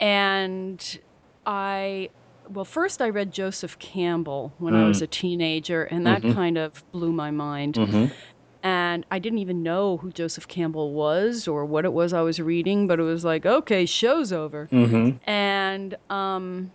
[0.00, 0.98] and
[1.44, 2.10] I,
[2.48, 4.84] well, first I read Joseph Campbell when mm.
[4.84, 5.02] I was mm.
[5.02, 6.32] a teenager, and that mm-hmm.
[6.32, 7.74] kind of blew my mind.
[7.74, 8.06] Mm-hmm.
[8.62, 12.40] And I didn't even know who Joseph Campbell was or what it was I was
[12.40, 14.68] reading, but it was like, okay, show's over.
[14.72, 15.18] Mm-hmm.
[15.28, 16.72] And um,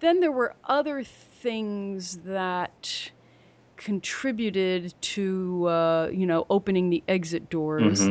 [0.00, 3.10] then there were other things that
[3.76, 8.08] contributed to, uh, you know, opening the exit doors.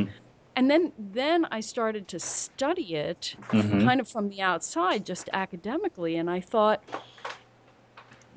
[0.58, 3.86] And then then I started to study it mm-hmm.
[3.86, 6.84] kind of from the outside just academically and I thought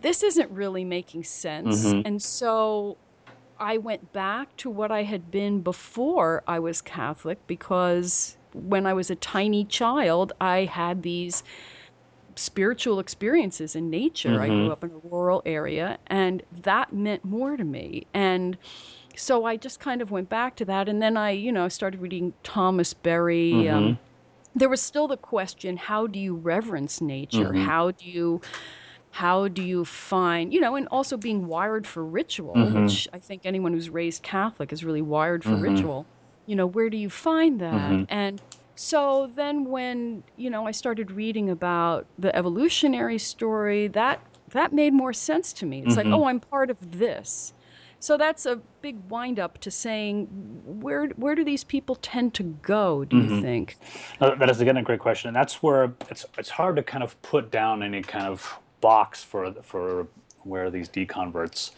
[0.03, 2.03] this isn't really making sense mm-hmm.
[2.05, 2.99] and so
[3.59, 8.93] I went back to what I had been before I was Catholic because when I
[8.93, 11.43] was a tiny child I had these
[12.37, 14.31] spiritual experiences in nature.
[14.31, 14.43] Mm-hmm.
[14.43, 14.73] I grew mm-hmm.
[14.73, 18.59] up in a rural area and that meant more to me and
[19.19, 22.01] so I just kind of went back to that, and then I, you know, started
[22.01, 23.69] reading Thomas Berry.
[23.69, 23.87] Um, mm-hmm.
[23.89, 23.99] Um,
[24.55, 27.51] there was still the question: How do you reverence nature?
[27.51, 27.65] Mm-hmm.
[27.65, 28.41] How do you
[29.11, 32.85] how do you find you know and also being wired for ritual mm-hmm.
[32.85, 35.63] which i think anyone who's raised catholic is really wired for mm-hmm.
[35.63, 36.07] ritual
[36.47, 38.05] you know where do you find that mm-hmm.
[38.09, 38.41] and
[38.77, 44.21] so then when you know i started reading about the evolutionary story that
[44.51, 46.15] that made more sense to me it's like mm-hmm.
[46.15, 47.53] oh i'm part of this
[48.01, 50.27] so that's a big wind up to saying
[50.65, 53.05] where where do these people tend to go?
[53.05, 53.35] Do mm-hmm.
[53.35, 53.77] you think?
[54.19, 57.21] that is again a great question, and that's where it's it's hard to kind of
[57.21, 60.07] put down any kind of box for for
[60.45, 61.73] where these deconverts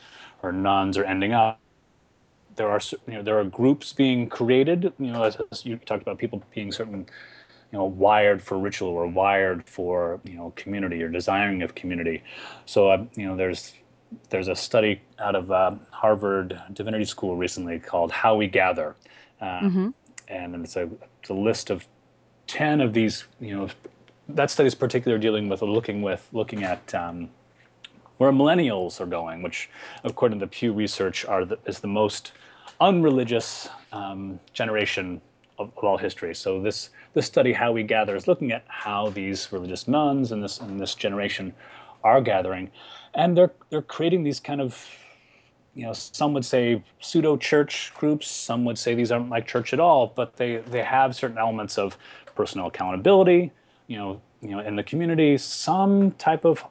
[0.44, 1.58] or nones are ending up.
[2.54, 4.92] There are you know there are groups being created.
[5.00, 7.06] You know, as, as you talked about, people being certain
[7.72, 12.22] you know wired for ritual or wired for you know community or desiring of community
[12.66, 13.72] so uh, you know there's
[14.30, 18.94] there's a study out of uh, Harvard Divinity School recently called How We Gather.
[19.40, 19.88] Uh, mm-hmm.
[20.28, 20.88] And it's a,
[21.20, 21.86] it's a list of
[22.46, 23.68] 10 of these, you know,
[24.28, 27.28] that study is particularly dealing with looking with looking at um,
[28.18, 29.68] where millennials are going, which,
[30.04, 32.32] according to the Pew Research, are the, is the most
[32.80, 35.20] unreligious um, generation
[35.58, 36.34] of, of, all history.
[36.34, 40.42] So this this study, how we gather, is looking at how these religious nones and
[40.42, 41.52] this and this generation
[42.04, 42.70] are gathering
[43.14, 44.86] and they're they're creating these kind of
[45.74, 49.72] you know some would say pseudo church groups some would say these aren't like church
[49.72, 51.96] at all but they they have certain elements of
[52.34, 53.50] personal accountability
[53.86, 56.64] you know you know in the community some type of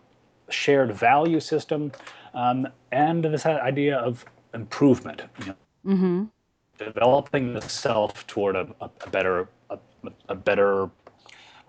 [0.49, 1.91] shared value system
[2.33, 5.55] um, and this idea of improvement you know
[5.85, 6.23] mm-hmm.
[6.77, 9.79] developing the self toward a, a, better a,
[10.29, 10.89] a better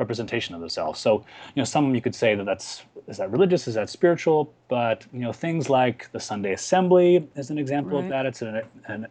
[0.04, 0.96] representation of the self.
[0.96, 1.24] So,
[1.54, 5.06] you know, some you could say that that's is that religious, is that spiritual, but
[5.12, 8.04] you know, things like the Sunday Assembly is an example right.
[8.04, 8.26] of that.
[8.26, 9.06] It's an, an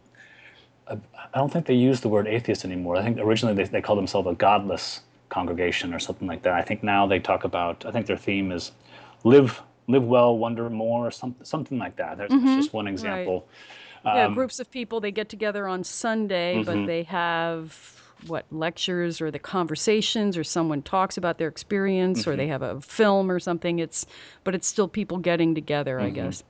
[0.88, 0.98] a,
[1.34, 2.96] I don't think they use the word atheist anymore.
[2.98, 6.54] I think originally they, they called themselves a godless congregation or something like that.
[6.54, 7.86] I think now they talk about.
[7.86, 8.72] I think their theme is
[9.24, 12.18] live live well, wonder more, or something something like that.
[12.18, 12.58] There's mm-hmm.
[12.58, 13.48] just one example.
[14.06, 14.12] Right.
[14.12, 16.64] Um, yeah, groups of people they get together on Sunday, mm-hmm.
[16.64, 17.70] but they have
[18.28, 22.52] what lectures or the conversations or someone talks about their experience or they Mm-hmm.
[22.52, 23.80] have a film or something.
[23.80, 24.06] It's
[24.44, 26.44] but it's still people getting together, I guess.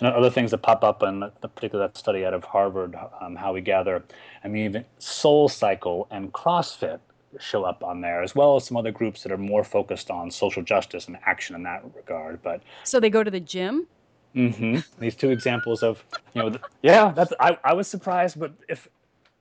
[0.00, 3.52] And other things that pop up in particularly that study out of Harvard, um, how
[3.52, 4.02] we gather.
[4.44, 7.00] I mean, even Soul Cycle and CrossFit
[7.40, 10.30] show up on there, as well as some other groups that are more focused on
[10.30, 12.42] social justice and action in that regard.
[12.42, 13.86] But So they go to the gym.
[14.36, 14.78] Mm-hmm.
[14.98, 16.04] these two examples of,
[16.34, 18.88] you know, yeah, that's I, I was surprised, but if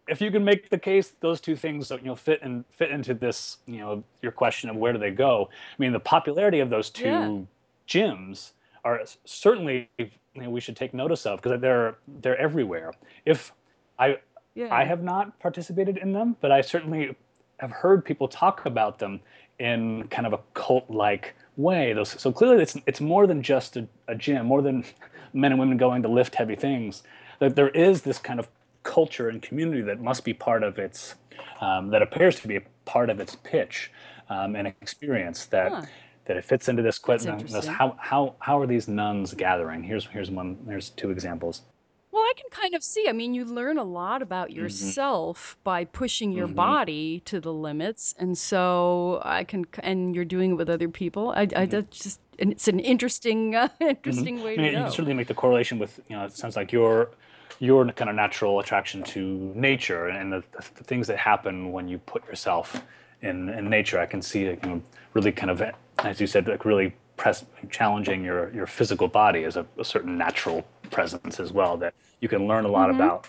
[0.08, 3.14] if you can make the case those two things you know fit and fit into
[3.14, 6.70] this you know your question of where do they go i mean the popularity of
[6.70, 7.42] those two Yeah.
[7.88, 8.52] gyms
[8.86, 12.94] are certainly you know, we should take notice of because they're they're everywhere
[13.26, 13.54] if
[14.00, 14.18] i
[14.56, 14.74] Yeah.
[14.74, 17.16] i have not participated in them but i certainly
[17.60, 19.20] have heard people talk about them
[19.60, 23.78] in kind of a cult like way those so clearly it's it's more than just
[23.78, 24.84] a, a gym more than
[25.34, 27.04] men and women going to lift heavy things
[27.40, 28.48] that there is this kind of
[28.84, 31.16] culture and community that must be part of its
[31.62, 33.92] um, that appears to be a part of its pitch
[34.30, 35.88] um, and experience that Huh.
[36.26, 40.06] that it fits into this question this, how how how are these nones gathering here's
[40.08, 41.64] here's one there's two examples
[42.12, 43.08] Well, I can kind of see.
[43.10, 44.92] I mean, you learn a lot about Mm-hmm.
[44.92, 49.66] yourself by pushing your body to the limits, and so I can.
[49.80, 51.32] And you're doing it with other people.
[51.36, 52.20] I, I that's just.
[52.40, 54.60] And it's an interesting, uh, interesting way Mm-hmm.
[54.60, 54.84] I mean, to you go.
[54.84, 57.12] can certainly make the correlation with you know it sounds like your
[57.60, 61.98] your kind of natural attraction to nature and the, the things that happen when you
[62.00, 62.82] put yourself
[63.22, 64.00] in, in nature.
[64.00, 64.82] I can see it, you know,
[65.14, 65.62] really kind of
[66.00, 70.18] as you said, like really press, challenging your your physical body as a, a certain
[70.18, 71.78] natural presence as well.
[71.78, 73.02] That you can learn a lot mm-hmm.
[73.02, 73.28] about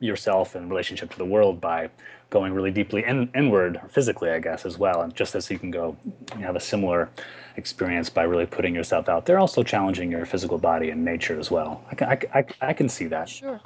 [0.00, 1.88] yourself and relationship to the world by
[2.30, 5.02] going really deeply in, inward physically, I guess, as well.
[5.02, 5.96] And just as you can go,
[6.38, 7.10] you have a similar
[7.56, 11.50] experience by really putting yourself out there, also challenging your physical body and nature as
[11.50, 11.84] well.
[11.90, 13.28] I can, I, I, I can see that.
[13.28, 13.60] Sure.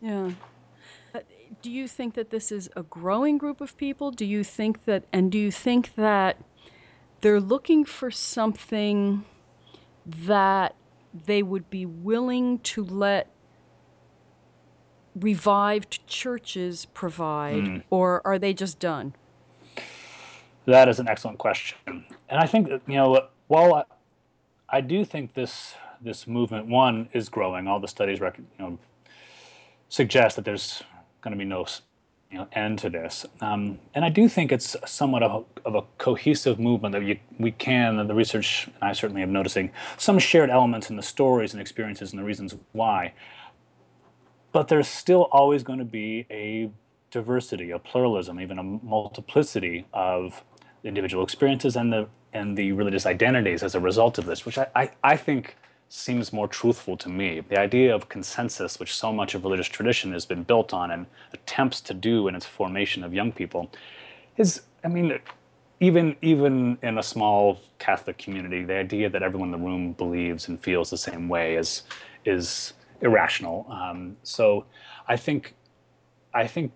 [0.00, 0.30] Yeah.
[1.14, 1.20] Uh,
[1.62, 4.10] Do you think that this is a growing group of people?
[4.10, 6.36] Do you think that, and do you think that
[7.22, 9.24] they're looking for something
[10.26, 10.74] that
[11.26, 13.31] they would be willing to let
[15.20, 19.14] revived churches provide, or are they just done?
[20.66, 23.84] That is an excellent question, and I think that, you know while I,
[24.70, 27.68] I do think this this movement one is growing.
[27.68, 28.78] All the studies rec- you know
[29.90, 30.82] suggest that there's
[31.20, 31.66] going to be no
[32.30, 35.74] you know end to this, um, and I do think it's somewhat of a, of
[35.74, 37.98] a cohesive movement that you, we can.
[37.98, 41.60] And the research and I certainly am noticing some shared elements in the stories and
[41.60, 43.12] experiences and the reasons why
[44.52, 46.70] but there's still always going to be a
[47.10, 50.42] diversity, a pluralism, even a multiplicity of
[50.84, 54.66] individual experiences and the and the religious identities as a result of this, which I,
[54.74, 55.54] I, I think
[55.90, 57.42] seems more truthful to me.
[57.46, 61.04] The idea of consensus, which so much of religious tradition has been built on and
[61.34, 63.70] attempts to do in its formation of young people,
[64.38, 65.18] is I mean,
[65.80, 70.48] even even in a small Catholic community, the idea that everyone in the room believes
[70.48, 71.82] and feels the same way is
[72.24, 72.72] is
[73.02, 73.66] irrational.
[73.68, 74.64] Um, so
[75.08, 75.54] I think
[76.34, 76.72] I think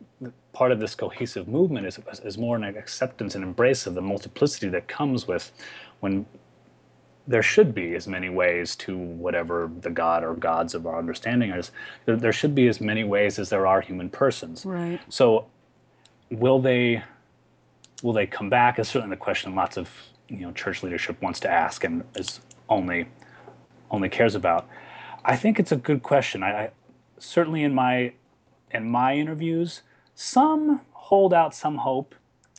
[0.53, 4.68] part of this cohesive movement is is more an acceptance and embrace of the multiplicity
[4.68, 5.53] that comes with
[6.01, 6.27] when
[7.29, 11.51] there should be as many ways to whatever the god or gods of our understanding
[11.51, 11.72] is.
[12.05, 14.64] There, there should be as many ways as there are human persons.
[14.64, 15.01] Right.
[15.09, 15.47] So
[16.31, 17.03] will they
[18.03, 19.89] will they come back is certainly the question lots of
[20.29, 23.07] you know church leadership wants to ask and is only
[23.91, 24.68] only cares about.
[25.27, 26.43] I think it's a good question.
[26.45, 26.70] I, I
[27.18, 28.12] certainly in my
[28.70, 29.83] in my interviews,
[30.14, 32.14] some hold out some hope,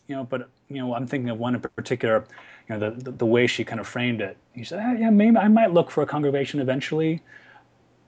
[0.07, 2.26] you know, but you know, I'm thinking of one in particular,
[2.68, 4.36] you know, the the, the way she kind of framed it.
[4.55, 7.22] She said, ah, yeah, maybe I might look for a congregation eventually,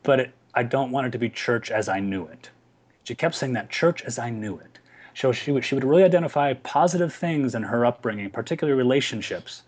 [0.04, 2.50] but it, I don't want it to be church as I knew it.
[3.06, 4.80] She kept saying that church as I knew it.
[5.14, 9.64] So she would she would really identify positive things in her upbringing, particularly relationships,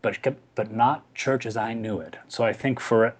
[0.00, 0.16] but
[0.54, 2.16] but not church as I knew it.
[2.28, 3.14] So I think for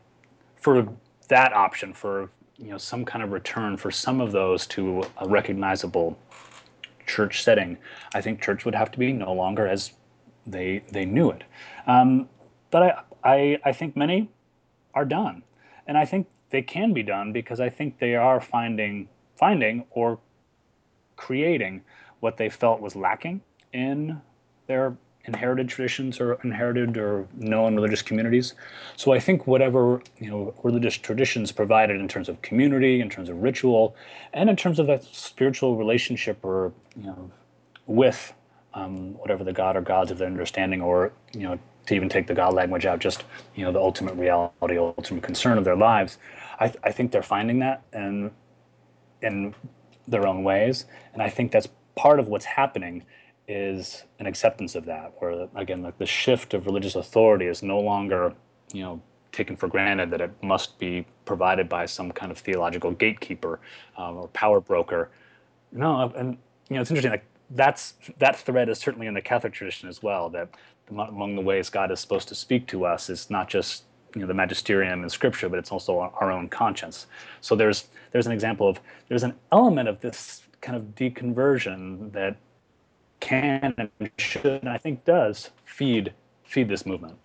[0.61, 0.87] for
[1.29, 5.29] that option, for you know some kind of return for some of those to a
[5.29, 6.19] recognizable
[7.07, 7.77] church setting,
[8.15, 9.93] I think church would have to be no longer as
[10.47, 11.45] they they knew it.
[11.87, 12.29] Um,
[12.71, 14.31] but I, I I think many
[14.95, 15.43] are done,
[15.87, 20.19] and I think they can be done because I think they are finding finding or
[21.17, 21.83] creating
[22.21, 23.41] what they felt was lacking
[23.73, 24.21] in
[24.67, 24.97] their
[25.33, 28.55] inherited traditions or inherited or known religious communities.
[28.97, 33.29] So I think whatever you know religious traditions provided in terms of community, in terms
[33.29, 33.95] of ritual,
[34.33, 37.31] and in terms of that spiritual relationship or you know
[37.87, 38.33] with
[38.75, 42.27] um, whatever the god or gods of their understanding, or you know to even take
[42.27, 43.25] the God language out, just
[43.55, 46.19] you know the ultimate reality, ultimate concern of their lives.
[46.59, 48.31] I, th- I think they're finding that and
[49.23, 49.55] in
[50.09, 53.05] their own ways, and I think that's part of what's happening
[53.51, 57.81] is an acceptance of that, where again, like the shift of religious authority is no
[57.81, 58.33] longer,
[58.73, 62.93] you know, taken for granted that it must be provided by some kind of theological
[62.93, 63.61] gatekeeper
[63.97, 65.11] um, or power broker.
[65.73, 66.39] No, and
[66.69, 67.11] you know, it's interesting.
[67.11, 70.31] Like that's that thread is certainly in the Catholic tradition as well.
[70.31, 70.49] That
[70.89, 73.85] among the ways God is supposed to speak to us is not just
[74.15, 77.07] you know the magisterium and scripture, but it's also our own conscience.
[77.41, 82.37] So there's there's an example of there's an element of this kind of deconversion that
[83.21, 86.13] can and should, and I think does feed
[86.45, 87.17] feed this movement.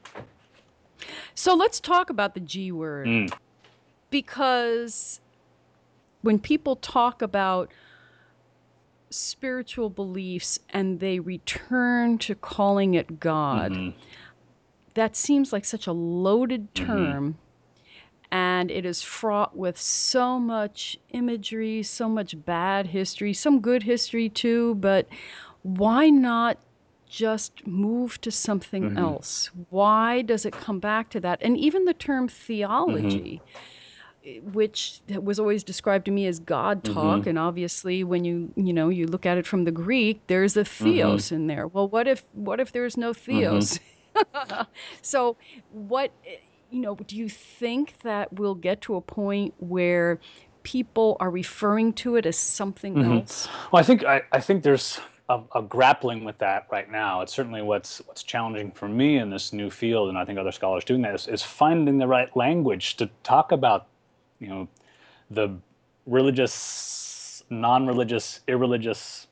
[1.34, 3.08] So let's talk about the G word.
[3.08, 3.34] Mm.
[4.10, 5.20] Because
[6.22, 7.72] when people talk about
[9.10, 13.94] spiritual beliefs and they return to calling it God, Mhm.
[14.94, 16.86] that seems like such a loaded Mhm.
[16.86, 17.38] term.
[18.32, 24.30] And it is fraught with so much imagery, so much bad history, some good history
[24.30, 24.76] too.
[24.76, 25.08] But
[25.66, 26.60] why not
[27.08, 28.98] just move to something Mhm.
[28.98, 29.50] else?
[29.70, 31.40] Why does it come back to that?
[31.42, 32.46] And even the term Mm-hmm.
[32.46, 33.42] theology,
[34.24, 37.28] eh, which was always described to me as God talk, Mhm.
[37.28, 40.60] and obviously when you you know you look at it from the Greek, there's a
[40.62, 40.84] Mm-hmm.
[40.84, 41.68] theos in there.
[41.68, 43.80] Well, what if what if there's no theos?
[45.02, 45.38] so
[45.70, 46.12] what
[46.70, 50.20] you know do you think that we'll get to a point where
[50.64, 55.00] people are referring to it as something else Well, I think I, I think there's
[55.30, 57.22] a, a grappling with that right now.
[57.22, 60.52] It's certainly what's what's challenging for me in this new field, and I think other
[60.52, 63.88] scholars doing that is, is finding the right language to talk about,
[64.40, 64.68] you know,
[65.32, 65.50] the
[66.06, 69.28] religious, non-religious, irreligious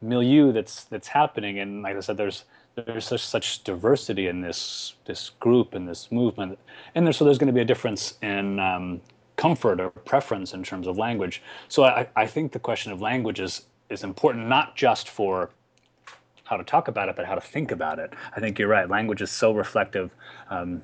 [0.00, 1.58] milieu that's that's happening.
[1.58, 6.10] And like I said, there's there's such such diversity in this this group and this
[6.10, 6.58] movement,
[6.94, 9.00] and there's, so there's going to be a difference in um,
[9.36, 11.42] comfort or preference in terms of language.
[11.68, 15.50] So I, I think the question of language is is important not just for
[16.44, 18.12] how to talk about it, but how to think about it.
[18.34, 18.88] I think you're right.
[18.88, 20.10] Language is so reflective
[20.48, 20.82] um,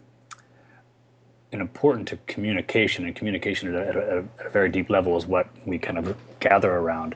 [1.53, 5.47] and important to communication, and communication at a, at, a, very deep level is what
[5.67, 7.15] we kind of gather around.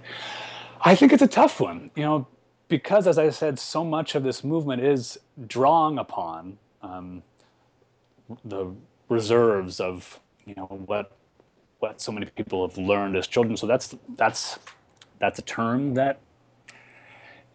[0.83, 2.27] I think it's a tough one, you know,
[2.69, 7.23] because as I said, so much of this movement is drawing upon um,
[8.45, 8.73] the
[9.09, 11.13] reserves of you know what
[11.79, 13.57] what so many people have learned as children.
[13.57, 14.59] So that's that's
[15.19, 16.21] that's a term that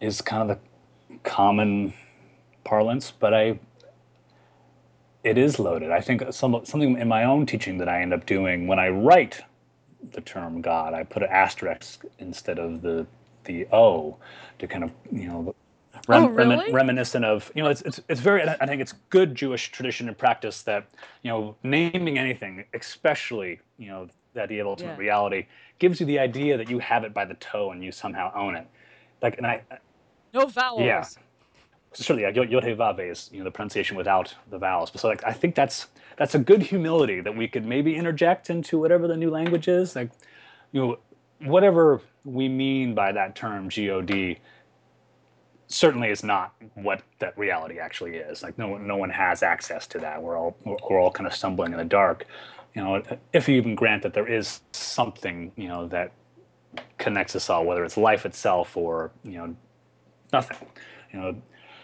[0.00, 0.58] is kind of
[1.08, 1.92] the common
[2.64, 3.58] parlance, but I
[5.24, 5.90] it is loaded.
[5.90, 8.88] I think some something in my own teaching that I end up doing when I
[8.88, 9.40] write
[10.12, 13.06] the term God, I put an asterisk instead of the
[13.44, 14.16] the O
[14.58, 15.54] to kind of you know
[16.08, 16.72] Oh, really?
[16.72, 20.18] reminiscent of you know it's it's it's very I think it's good Jewish tradition and
[20.18, 20.86] practice that
[21.22, 24.96] you know naming anything, especially you know the idea of ultimate Yeah.
[24.98, 25.46] reality,
[25.78, 28.54] gives you the idea that you have it by the toe and you somehow own
[28.54, 28.66] it.
[29.20, 29.62] Like and I
[30.32, 31.04] no vowels Yeah.
[31.92, 34.90] certainly yeah, yod He Vav He is you know the pronunciation without the vowels.
[34.90, 38.50] But so like I think that's that's a good humility that we could maybe interject
[38.50, 39.94] into whatever the new language is.
[39.96, 40.10] Like
[40.72, 40.98] you know
[41.40, 44.36] whatever we mean by that term God
[45.72, 48.42] certainly is not what that reality actually is.
[48.42, 50.22] Like no one no one has access to that.
[50.22, 52.26] We're all we're all kind of stumbling in the dark.
[52.74, 53.02] You know,
[53.32, 56.12] if you even grant that there is something, you know, that
[56.98, 59.54] connects us all, whether it's life itself or, you know,
[60.32, 60.56] nothing.
[61.12, 61.42] You know,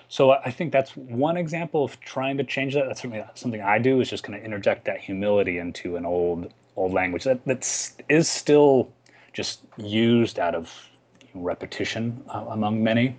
[0.09, 2.87] so I think that's one example of trying to change that.
[2.87, 6.53] That's certainly something I do is just kind of interject that humility into an old
[6.77, 8.91] old language that that's is still
[9.33, 10.73] just used out of
[11.35, 13.17] repetition uh, among many.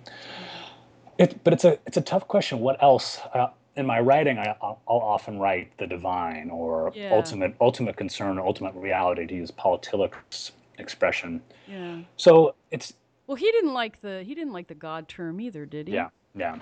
[1.18, 2.58] It, but it's a it's a tough question.
[2.58, 3.20] What else?
[3.34, 7.10] Uh, in my writing, I, I'll, I'll often write the divine or Yeah.
[7.12, 11.40] ultimate ultimate concern or ultimate reality to use Paul Tillich's expression.
[11.68, 12.92] yeah So it's
[13.26, 16.08] well he didn't like the he didn't like the god term either did he Yeah,
[16.34, 16.58] yeah.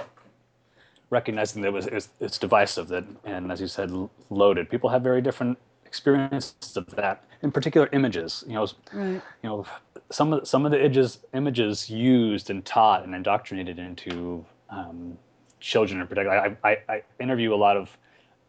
[1.10, 3.90] Recognizing that it was it's, it's divisive that, and as you said,
[4.28, 4.68] loaded.
[4.68, 5.56] People have very different
[5.86, 7.24] experiences of that.
[7.42, 8.44] In particular, images.
[8.46, 9.64] You know, right you know,
[10.10, 15.16] some of some of the images images used and taught and indoctrinated into um,
[15.60, 16.56] children in particular.
[16.62, 17.96] I, I, I interview a lot of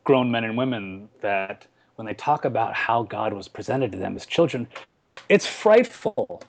[0.03, 4.16] grown men and women that when they talk about how God was presented to them
[4.16, 4.68] as children,
[5.28, 6.41] it's frightful.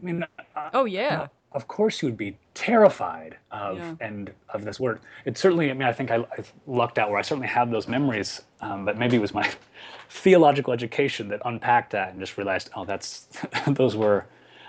[0.00, 0.24] I mean,
[0.56, 3.94] uh, oh yeah of course you would be terrified of Yeah.
[4.00, 5.00] and of this word.
[5.24, 7.88] It certainly, I mean, I think I, I lucked out where I certainly have those
[7.88, 9.50] memories, um, but maybe it was my
[10.10, 13.28] theological education that unpacked that and just realized, oh, that's
[13.68, 14.26] those were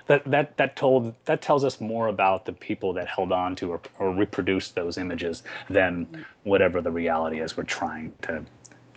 [0.10, 3.72] that that that told that tells us more about the people that held on to
[3.74, 6.08] or, or reproduced those images than
[6.44, 8.46] whatever the reality is we're trying to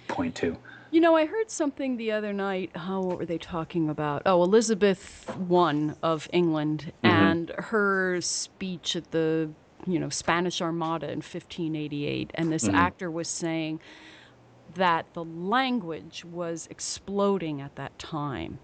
[0.09, 0.59] point to.
[0.91, 2.77] You know, I heard something the other night.
[2.77, 4.23] How what were they talking about?
[4.27, 7.33] Oh, Elizabeth I of England Mm-hmm.
[7.37, 9.51] and her speech at the
[9.87, 12.75] you know Spanish Armada in 1588, and this Mm-hmm.
[12.75, 13.81] actor was saying
[14.75, 18.61] that the language was exploding at that time.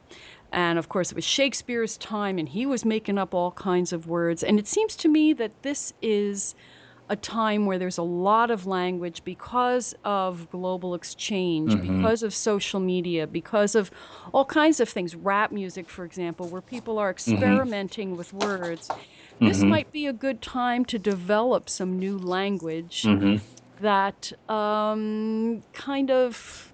[0.53, 4.07] And of course, it was Shakespeare's time, and he was making up all kinds of
[4.07, 4.43] words.
[4.43, 6.55] And it seems to me that this is
[7.11, 11.97] a time where there's a lot of language because of global exchange, mm-hmm.
[11.97, 13.91] because of social media, because of
[14.33, 15.15] all kinds of things.
[15.15, 17.33] Rap music, for example, where people are mm-hmm.
[17.33, 18.91] experimenting with words.
[19.41, 19.69] This mm-hmm.
[19.69, 23.07] might be a good time to develop some new language
[23.81, 26.73] that um, kind of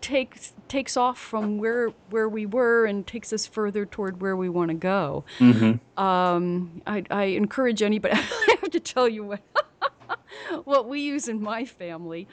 [0.00, 4.48] takes takes off from where where we were and takes us further toward where we
[4.48, 5.24] want to go.
[5.96, 8.14] Um, I, I encourage anybody.
[8.16, 9.40] I have to tell you what
[10.64, 12.28] what we use in my family.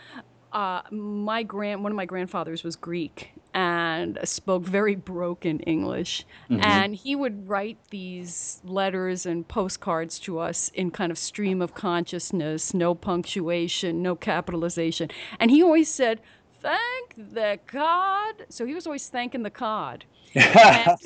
[0.52, 6.26] Uh, my grand one of my grandfathers was Greek and spoke very broken English,
[6.62, 11.74] and he would write these letters and postcards to us in kind of stream of
[11.74, 15.10] consciousness, no punctuation, no capitalization,
[15.40, 16.20] and he always said,
[16.64, 20.06] "Thank the God." So he was always thanking the cod.
[20.36, 20.98] And-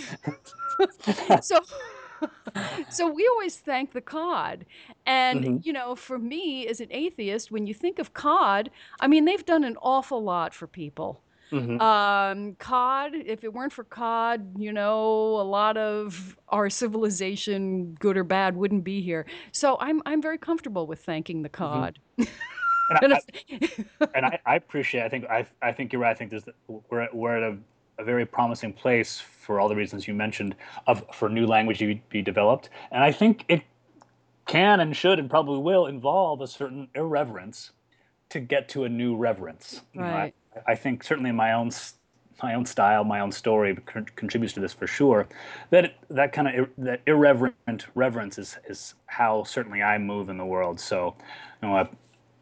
[1.42, 1.60] so
[2.90, 4.66] so we always thank the cod
[5.06, 5.58] and mm-hmm.
[5.64, 9.46] you know for me as an atheist when you think of cod i mean they've
[9.46, 11.22] done an awful lot for people.
[11.52, 11.80] Mm-hmm.
[11.80, 18.18] Um, cod if it weren't for cod you know a lot of our civilization good
[18.18, 19.26] or bad wouldn't be here.
[19.54, 21.64] So i'm i'm very comfortable with thanking the mm-hmm.
[21.64, 22.00] cod
[23.02, 23.20] And I,
[24.16, 25.04] and I, I appreciate.
[25.04, 26.12] I think I, I think you're right.
[26.12, 26.44] I think there's
[26.90, 27.58] we're at, we're at a,
[28.00, 30.56] a very promising place for all the reasons you mentioned
[30.88, 33.62] of for new language to be developed, and I think it
[34.46, 37.72] can and should and probably will involve a certain irreverence
[38.30, 39.82] to get to a new reverence.
[39.94, 40.34] You know, I- Right.
[40.68, 41.70] I, think certainly my own
[42.42, 45.28] my own style, my own story con- contributes to this for sure.
[45.72, 50.30] That it- that kind of ir- that irreverent reverence is is how certainly I move
[50.30, 50.80] in the world.
[50.80, 51.16] So,
[51.62, 51.90] you know, I,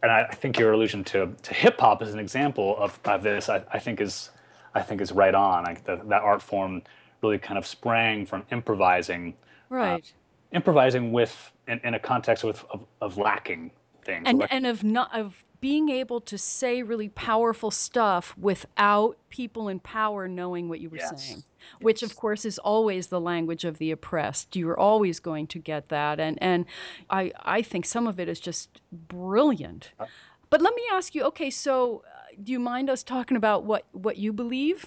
[0.05, 3.49] and I, think your allusion to, to hip hop as an example of, of this,
[3.49, 4.29] I, I think is
[4.73, 5.63] I think is right on.
[5.63, 6.81] Like that that art form
[7.21, 9.33] really kind of sprang from improvising,
[9.71, 10.13] uh, right
[10.51, 13.71] improvising with in, in a context with of, of lacking
[14.03, 14.23] things.
[14.27, 19.69] and Like- and of not of being able to say really powerful stuff without people
[19.69, 21.25] in power knowing what you were Yes.
[21.27, 21.43] saying
[21.81, 24.55] which of course is always the language of the oppressed.
[24.55, 26.19] You're always going to get that.
[26.19, 26.65] And and
[27.09, 29.91] i i think some of it is just brilliant.
[29.99, 30.05] Uh.
[30.49, 33.85] But let me ask you okay so uh, do you mind us talking about what
[33.91, 34.85] what you believe?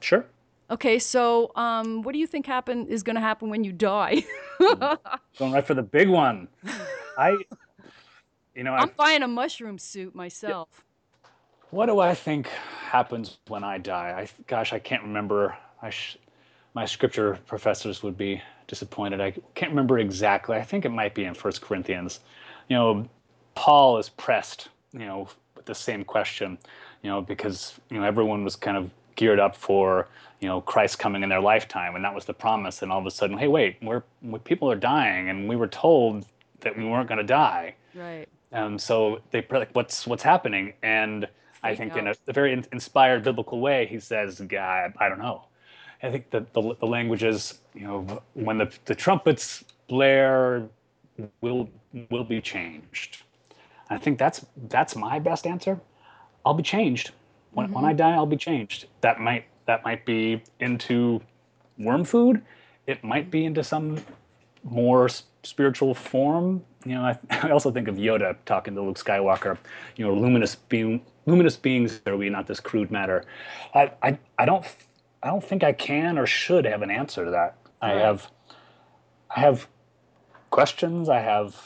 [0.00, 0.26] Sure.
[0.70, 4.24] okay so um what do you think happen is going to happen when you die?
[5.38, 6.48] Going right for the big one.
[7.18, 7.36] I,
[8.54, 10.68] you know, i'm buying a mushroom suit myself.
[11.70, 14.14] What do I think happens when I die?
[14.20, 15.56] I gosh, I can't remember.
[15.82, 16.18] I sh-
[16.74, 19.20] my scripture professors would be disappointed.
[19.20, 20.56] I can't remember exactly.
[20.56, 22.20] I think it might be in First Corinthians.
[22.68, 23.08] You know,
[23.54, 24.68] Paul is pressed.
[24.92, 26.58] You know, with the same question.
[27.02, 30.08] You know, because you know everyone was kind of geared up for
[30.40, 32.82] you know Christ coming in their lifetime, and that was the promise.
[32.82, 35.68] And all of a sudden, hey, wait, we're, we people are dying, and we were
[35.68, 36.26] told
[36.60, 37.74] that we weren't going to die.
[37.94, 40.72] right Um, so they like, what's what's happening?
[40.82, 41.28] And
[41.62, 45.18] I think in a, a very in- inspired biblical way, he says, "God, I don't
[45.18, 45.44] know."
[46.02, 50.68] I think that the, the language is, you know, when the, the trumpets blare,
[51.40, 51.68] will
[52.10, 53.22] will be changed.
[53.88, 55.80] I think that's that's my best answer.
[56.44, 57.12] I'll be changed
[57.52, 57.98] when when I mm-hmm.
[57.98, 58.12] die.
[58.12, 58.86] I'll be changed.
[59.00, 61.20] That might that might be into
[61.78, 62.42] worm food.
[62.86, 63.98] It might be into some
[64.62, 65.08] more
[65.42, 66.62] spiritual form.
[66.84, 69.58] You know, I, I also think of Yoda talking to Luke Skywalker.
[69.96, 73.24] You know, luminous being, luminous beings are we, not this crude matter.
[73.74, 74.64] I, I, I don't,
[75.26, 77.56] I don't think I can or should have an answer to that.
[77.82, 78.30] I have,
[79.34, 79.66] I have
[80.50, 81.08] questions.
[81.08, 81.60] I have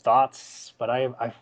[0.00, 1.32] thoughts, but I, I,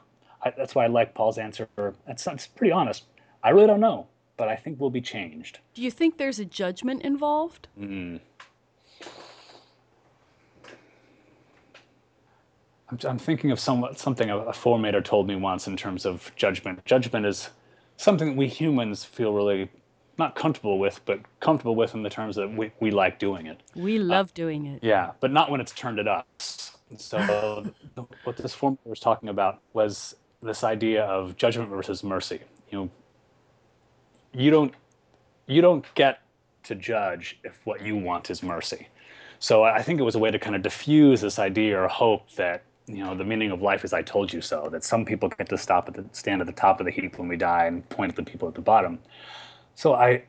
[0.42, 1.66] I that's why I like Paul's answer.
[2.07, 3.04] That's, that's pretty honest.
[3.42, 5.61] I really don't know, but I think we'll be changed.
[5.72, 8.20] do you think there's a judgment involved Mm.
[12.90, 16.30] I'm, I'm thinking of somewhat something a, a formator told me once in terms of
[16.36, 16.84] judgment.
[16.84, 17.48] Judgment is
[17.96, 19.70] something that we humans feel really
[20.19, 23.61] not comfortable with, but comfortable with in the terms that we, we like doing it.
[23.75, 24.83] We uh, love doing it.
[24.83, 26.77] Yeah, but not when it's turned at us.
[26.97, 27.67] So
[28.25, 32.41] what this formator was talking about was this idea of judgment versus mercy.
[32.71, 32.91] You know,
[34.33, 34.73] you don't
[35.47, 36.21] you don't get
[36.64, 38.89] to judge if what you want is mercy.
[39.39, 42.31] So I think it was a way to kind of diffuse this idea or hope
[42.37, 44.69] that you know the meaning of life is I told you so.
[44.71, 47.19] That some people get to stop at the stand at the top of the heap
[47.19, 48.99] when we die and point at the people at the bottom.
[49.77, 50.24] So I,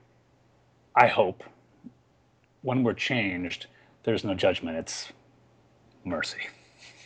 [0.96, 1.44] I hope
[2.64, 3.68] when we're changed,
[4.04, 4.78] there's no judgment.
[4.78, 5.12] It's
[6.04, 6.40] mercy.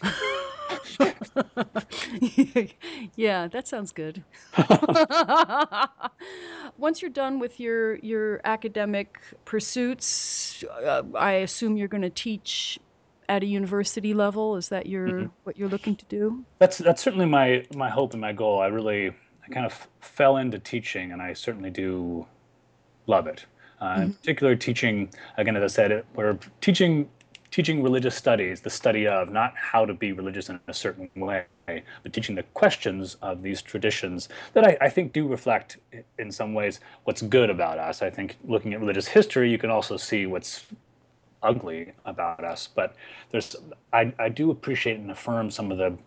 [3.16, 4.24] yeah, that sounds good.
[6.80, 12.80] Once you're done with your your academic pursuits, uh, I assume you're going to teach
[13.30, 14.56] at a university level.
[14.56, 15.28] Is that your mm-hmm.
[15.44, 16.44] what you're looking to do?
[16.58, 18.60] That's that's certainly my my hope and my goal.
[18.60, 19.14] I really
[19.44, 22.26] I kind of fell into teaching, and I certainly do
[23.08, 23.46] love it.
[23.80, 24.02] Uh, mm-hmm.
[24.04, 27.10] In particular, teaching again, as I said, we're teaching
[27.52, 31.44] teaching religious studies, the study of not how to be religious in a certain way,
[31.66, 35.78] but teaching the questions of these traditions that I, I, think do reflect,
[36.18, 38.02] in some ways, what's good about us.
[38.02, 40.66] I think looking at religious history, you can also see what's
[41.44, 42.70] ugly about us.
[42.74, 42.96] But
[43.32, 43.56] there's,
[43.92, 45.98] I, I do appreciate and affirm some of the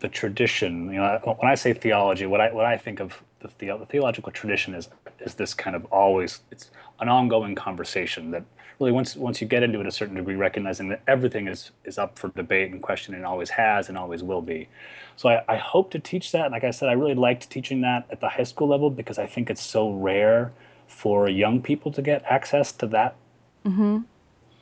[0.00, 0.86] the tradition.
[0.92, 3.86] You know, when I say theology, what I what I think of the, the, the
[3.86, 4.88] theological tradition is
[5.20, 6.70] is this kind of always it's
[7.00, 8.44] an ongoing conversation that
[8.78, 11.98] really once once you get into it a certain degree, recognizing that everything is is
[11.98, 14.68] up for debate and question and always has and always will be.
[15.16, 16.50] So I, I hope to teach that.
[16.50, 19.26] Like I said, I really liked teaching that at the high school level because I
[19.26, 20.52] think it's so rare
[20.86, 23.16] for young people to get access to that
[23.64, 23.98] mm-hmm.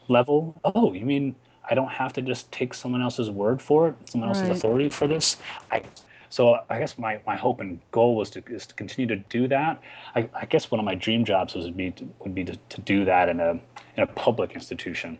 [0.08, 0.58] level.
[0.64, 1.34] Oh, you mean
[1.68, 5.06] I don't have to just take someone else's word for it, someone else's authority for
[5.06, 5.36] this?
[5.70, 5.82] I
[6.28, 9.48] so I guess my, my hope and goal was to is to continue to do
[9.48, 9.80] that.
[10.14, 12.80] I, I guess one of my dream jobs would be to, would be to, to
[12.80, 13.52] do that in a
[13.96, 15.18] in a public institution.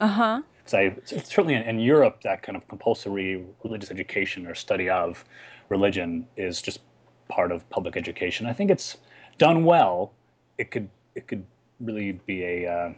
[0.00, 0.42] Uh huh.
[0.66, 5.24] So I, certainly in, in Europe, that kind of compulsory religious education or study of
[5.68, 6.80] religion is just
[7.28, 8.46] part of public education.
[8.46, 8.98] I think it's
[9.38, 10.12] done well.
[10.58, 11.44] It could it could
[11.80, 12.92] really be a, uh,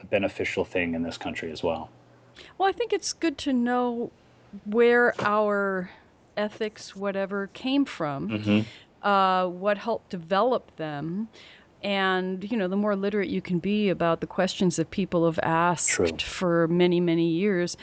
[0.00, 1.88] a beneficial thing in this country as well.
[2.58, 4.10] Well, I think it's good to know
[4.64, 5.90] where our
[6.36, 9.06] ethics, whatever, came from, mm-hmm.
[9.06, 11.28] uh, what helped develop them.
[11.82, 15.40] And, you know, the more literate you can be about the questions that people have
[15.42, 16.06] asked True.
[16.18, 17.76] for many, many years,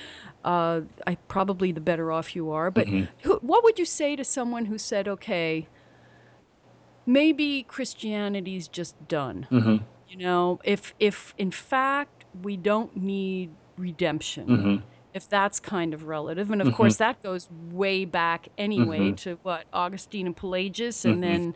[0.46, 2.72] uh, I, probably the better off you are.
[2.72, 3.12] But mm-hmm.
[3.24, 5.68] who, what would you say to someone who said, okay,
[7.06, 9.48] maybe Christianity's just done?
[9.52, 9.84] Mm-hmm.
[10.08, 14.76] You know, if, if in fact we don't need redemption mm-hmm
[15.14, 16.52] if that's kind of relative.
[16.52, 16.78] And of mm-hmm.
[16.78, 19.16] course, that goes way back anyway mm-hmm.
[19.16, 21.06] to what Augustine and Pelagius.
[21.06, 21.22] And mm-hmm.
[21.22, 21.56] then,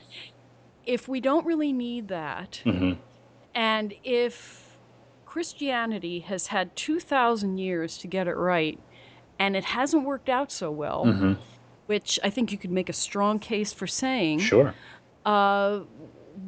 [0.86, 3.00] if we don't really need that, mm-hmm.
[3.56, 4.78] and if
[5.26, 8.80] Christianity has had 2,000 years to get it right,
[9.40, 11.38] and it hasn't worked out so well,
[11.88, 14.40] which I think you could make a strong case for saying.
[14.40, 14.74] Sure.
[15.26, 15.82] Uh,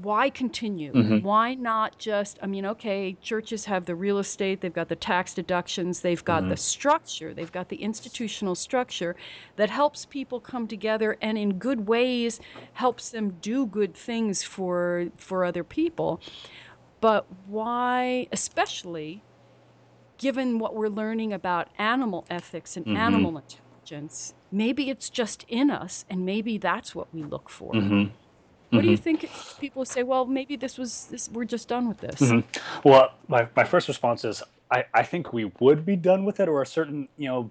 [0.02, 0.92] why continue?
[0.92, 1.26] Mm-hmm.
[1.26, 5.34] Why not just, I mean, okay, churches have the real estate, they've got the tax
[5.34, 6.50] deductions, they've got mm-hmm.
[6.50, 9.16] the structure, they've got the institutional structure
[9.56, 12.40] that helps people come together and in good ways
[12.74, 16.20] helps them do good things for for other people.
[17.02, 19.24] But why, especially
[20.18, 22.98] given what we're learning about animal ethics and mm-hmm.
[22.98, 27.74] animal intelligence, maybe it's just in us and maybe that's what we look for.
[28.78, 28.78] Mm-hmm.
[28.78, 29.28] What do you mm-hmm.
[29.28, 29.60] think?
[29.60, 31.30] People say, well, maybe this was this.
[31.32, 32.20] We're just done with this.
[32.22, 32.88] Mm-hmm.
[32.88, 36.48] Well, my, my first response is I, I think we would be done with it,
[36.48, 37.50] or a certain you know,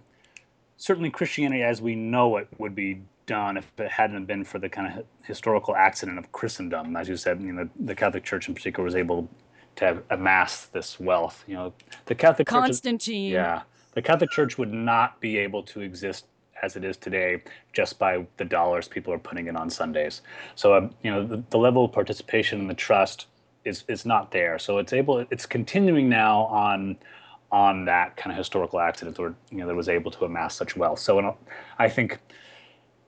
[0.77, 4.69] certainly Christianity as we know it would be done if it hadn't been for the
[4.69, 6.97] kind of historical accident of Christendom.
[6.97, 9.29] As you said, you know, the Catholic Church in particular was able
[9.77, 11.45] to amass this wealth.
[11.47, 11.73] You know,
[12.07, 13.33] the Catholic Constantine.
[13.33, 13.63] Church, yeah,
[13.93, 16.27] the Catholic Church would not be able to exist
[16.65, 17.43] as it is today
[17.73, 20.23] just by the dollars people are putting in on Sundays.
[20.55, 23.27] So um, you know the, the, level of participation and the trust
[23.65, 24.59] is is not there.
[24.59, 26.97] So it's able it's continuing now on
[27.53, 30.77] on that kind of historical accident or you know that was able to amass such
[30.77, 30.99] wealth.
[30.99, 31.37] So
[31.79, 32.19] I think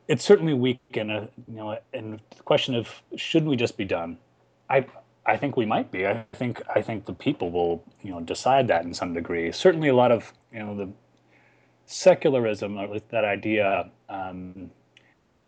[0.09, 3.85] it's certainly weak and a you know and the question of should we just be
[3.85, 4.19] done.
[4.69, 4.87] I
[5.27, 6.07] I think we might be.
[6.07, 9.51] I think I think the people will you know decide that in some degree.
[9.53, 10.89] Certainly, a lot of you know the
[11.87, 14.71] secularism, or that idea, um,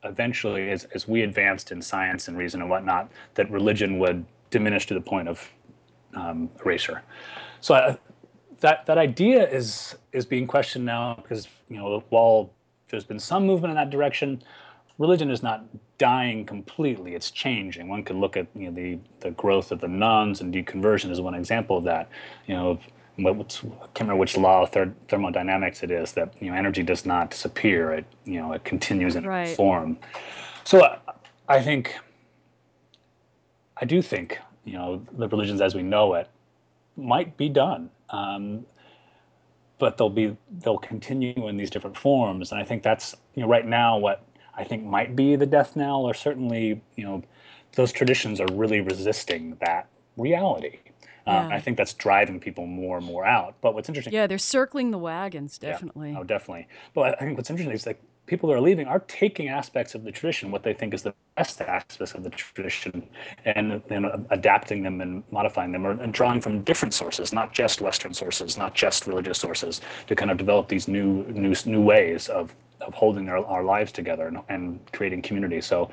[0.04, 4.86] eventually, as, as we advanced in science and reason and whatnot, that religion would diminish
[4.86, 5.46] to the point of
[6.14, 7.02] um, erasure.
[7.60, 7.98] So
[8.60, 12.50] that that idea is is being questioned now because you know while
[12.88, 14.42] there's been some movement in that direction,
[14.98, 15.64] religion is not
[15.98, 17.14] dying completely.
[17.14, 17.88] It's changing.
[17.88, 21.20] One could look at you know the the growth of the nones and deconversion as
[21.20, 22.08] one example of that.
[22.46, 22.78] You know
[23.18, 26.82] what's, I can't remember which law of ther- thermodynamics it is that you know energy
[26.82, 29.56] does not disappear; it you know it continues in right.
[29.56, 29.98] form.
[30.64, 30.98] So I,
[31.48, 31.96] I think,
[33.76, 36.28] I do think you know the religions as we know it
[36.96, 38.64] might be done, um,
[39.78, 43.48] but they'll be they'll continue in these different forms, and I think that's you know
[43.48, 44.24] right now what
[44.56, 47.22] I think might be the death knell, or certainly you know
[47.74, 50.78] those traditions are really resisting that reality.
[51.28, 53.54] Um, I think that's driving people more and more out.
[53.60, 56.12] But what's interesting, yeah, they're circling the wagons, definitely.
[56.12, 56.68] Yeah, oh, definitely.
[56.94, 60.04] But I think what's interesting is like people that are leaving are taking aspects of
[60.04, 63.08] the tradition, what they think is the best aspects of the tradition,
[63.44, 67.80] and, and adapting them and modifying them, or, and drawing from different sources, not just
[67.80, 72.28] Western sources, not just religious sources, to kind of develop these new new new ways
[72.28, 75.60] of of holding our, our lives together and, and creating community.
[75.60, 75.90] So,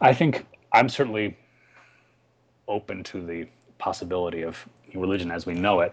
[0.00, 1.36] I think I'm certainly
[2.66, 3.46] open to the
[3.82, 4.64] possibility of
[4.94, 5.92] religion as we know it.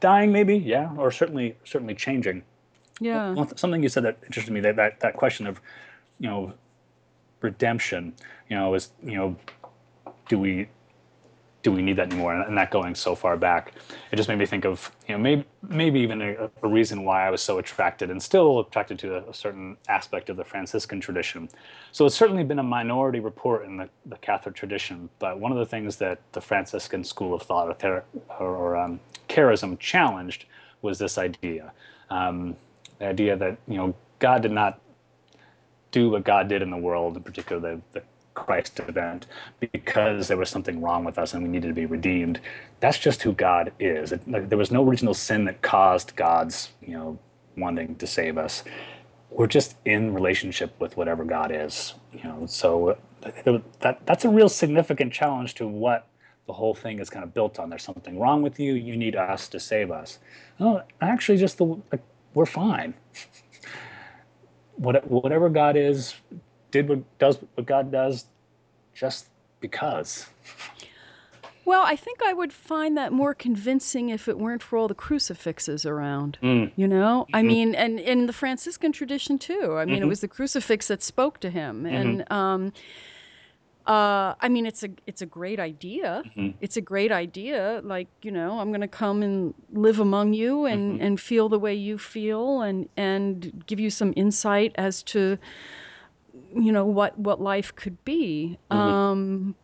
[0.00, 2.42] Dying maybe yeah or certainly certainly changing.
[3.00, 3.32] Yeah.
[3.32, 5.60] Well, something you said that interested me that, that that question of
[6.18, 6.52] you know
[7.40, 8.12] redemption
[8.48, 9.36] you know is you know
[10.28, 10.68] do we
[11.62, 12.34] do we need that anymore?
[12.34, 13.72] And, that going so far back,
[14.12, 17.26] it just made me think of you know maybe maybe even a, a reason why
[17.26, 21.00] I was so attracted and still attracted to a, a, certain aspect of the Franciscan
[21.00, 21.48] tradition.
[21.92, 25.58] So it's certainly been a minority report in the, the Catholic tradition, but one of
[25.58, 28.04] the things that the Franciscan school of thought or, ther-
[28.38, 30.46] or, um, charism challenged
[30.82, 31.72] was this idea,
[32.10, 32.56] um,
[32.98, 34.80] the idea that you know God did not
[35.90, 38.02] do what God did in the world, in particular the, the
[38.38, 39.26] Christ event
[39.72, 42.40] because there was something wrong with us and we needed to be redeemed.
[42.80, 44.12] That's just who God is.
[44.12, 47.18] It, like, there was no original sin that caused God's, you know,
[47.56, 48.62] wanting to save us.
[49.30, 52.46] We're just in relationship with whatever God is, you know.
[52.46, 52.90] So
[53.24, 56.06] uh, that that's a real significant challenge to what
[56.46, 57.68] the whole thing is kind of built on.
[57.68, 58.74] There's something wrong with you.
[58.74, 60.20] You need us to save us.
[60.60, 62.02] No, actually, just the like,
[62.34, 62.94] we're fine.
[64.76, 66.14] What, whatever God is,
[66.70, 68.26] did what does what God does
[68.94, 69.28] just
[69.60, 70.26] because.
[71.64, 74.94] Well, I think I would find that more convincing if it weren't for all the
[74.94, 76.38] crucifixes around.
[76.42, 76.72] Mm.
[76.76, 77.36] You know, mm-hmm.
[77.36, 79.76] I mean, and in the Franciscan tradition too.
[79.76, 80.04] I mean, mm-hmm.
[80.04, 81.94] it was the crucifix that spoke to him, mm-hmm.
[81.94, 82.72] and um,
[83.86, 86.22] uh, I mean, it's a it's a great idea.
[86.24, 86.56] Mm-hmm.
[86.62, 87.82] It's a great idea.
[87.84, 91.04] Like you know, I'm going to come and live among you and mm-hmm.
[91.04, 95.36] and feel the way you feel, and and give you some insight as to
[96.54, 98.58] you know what what life could be.
[98.70, 98.80] Mm-hmm.
[98.80, 99.54] Um,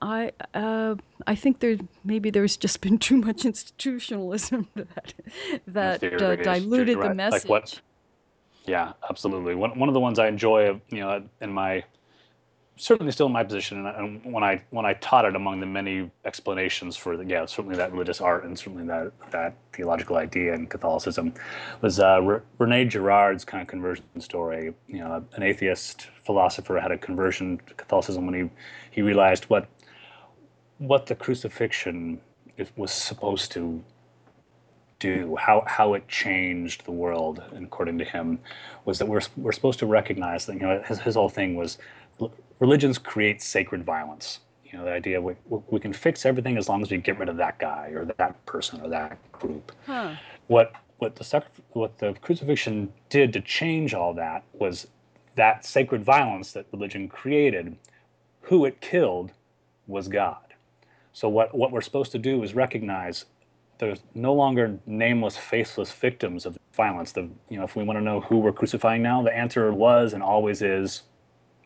[0.00, 5.14] I uh, I think there maybe there's just been too much institutionalism that
[5.66, 7.44] that uh, diluted the message.
[7.44, 7.80] Like what?
[8.66, 9.54] Yeah, absolutely.
[9.54, 11.84] One one of the ones I enjoy, you know, in my
[12.76, 16.10] certainly still in my position, and when I when I taught it among the many
[16.24, 20.66] explanations for the, yeah certainly that religious art and certainly that that theological idea in
[20.66, 21.34] Catholicism
[21.80, 24.74] was uh, Re- Rene Girard's kind of conversion story.
[24.88, 28.50] You know, an atheist philosopher had a conversion to Catholicism when he
[28.90, 29.68] he realized what
[30.78, 32.20] what the crucifixion
[32.76, 33.82] was supposed to
[34.98, 38.38] do, how how it changed the world, according to him,
[38.84, 41.78] was that we're we're supposed to recognize that you know his his whole thing was
[42.60, 44.40] religions create sacred violence.
[44.64, 47.28] You know, the idea we, we can fix everything as long as we get rid
[47.28, 49.72] of that guy or that person or that group.
[49.86, 50.14] Huh.
[50.48, 51.42] What what the
[51.72, 54.86] what the crucifixion did to change all that was
[55.36, 57.76] that sacred violence that religion created.
[58.42, 59.32] Who it killed
[59.86, 60.54] was God.
[61.12, 63.26] So what what we're supposed to do is recognize
[63.78, 67.12] there's no longer nameless, faceless victims of violence.
[67.12, 70.12] The you know, if we want to know who we're crucifying now, the answer was
[70.12, 71.02] and always is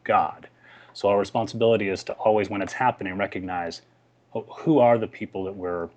[0.09, 0.49] God.
[0.95, 3.83] So our responsibility is to always, when it's happening, recognize
[4.33, 5.89] who are the people that we're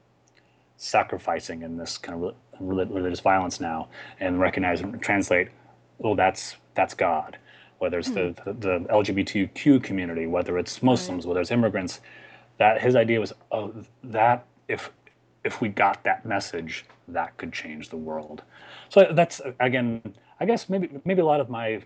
[0.77, 3.87] sacrificing in this kind of religious violence now,
[4.19, 5.49] and recognize and translate.
[5.97, 7.37] Well, that's that's God.
[7.79, 8.59] Whether it's the, hmm.
[8.61, 12.01] the, the LGBTQ community, whether it's Muslims, whether it's immigrants,
[12.59, 14.91] that his idea was, oh, that if
[15.43, 18.43] if we got that message, that could change the world.
[18.89, 20.01] So that's again,
[20.39, 21.81] I guess maybe maybe a lot of my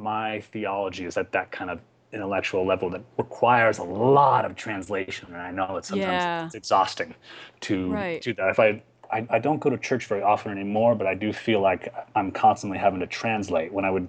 [0.00, 1.80] my theology is at that kind of
[2.12, 6.44] intellectual level that requires a lot of translation and i know it's sometimes yeah.
[6.46, 7.14] it's exhausting
[7.60, 8.20] to right.
[8.22, 8.82] do that if I,
[9.12, 12.32] I, I don't go to church very often anymore but i do feel like i'm
[12.32, 14.08] constantly having to translate when i would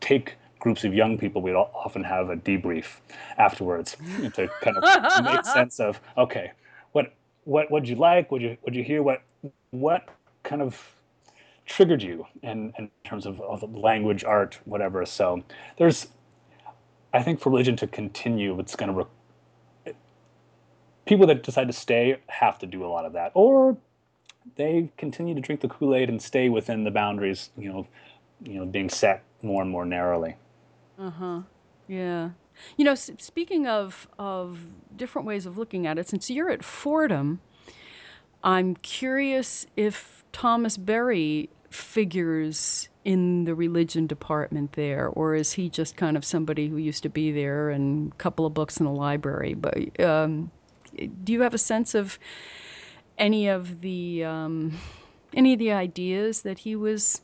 [0.00, 2.98] take groups of young people we'd often have a debrief
[3.38, 3.96] afterwards
[4.34, 6.52] to kind of make sense of okay
[6.92, 7.14] what
[7.44, 9.22] what what'd you like what you what you hear what
[9.70, 10.08] what
[10.44, 10.80] kind of
[11.70, 15.42] triggered you in, in terms of, of language art whatever so
[15.78, 16.08] there's
[17.12, 19.08] I think for religion to continue, it's going to
[19.84, 19.94] re-
[21.06, 23.76] people that decide to stay have to do a lot of that, or
[24.56, 27.86] they continue to drink the Kool Aid and stay within the boundaries, you know,
[28.42, 30.36] you know, being set more and more narrowly.
[30.98, 31.40] Uh huh.
[31.88, 32.30] Yeah.
[32.76, 34.60] You know, speaking of of
[34.96, 37.40] different ways of looking at it, since you're at Fordham,
[38.44, 45.96] I'm curious if Thomas Berry figures in the religion department there, or is he just
[45.96, 48.92] kind of somebody who used to be there and a couple of books in the
[48.92, 49.54] library?
[49.54, 50.50] But um,
[51.24, 52.18] do you have a sense of
[53.18, 54.78] any of the um,
[55.34, 57.22] any of the ideas that he was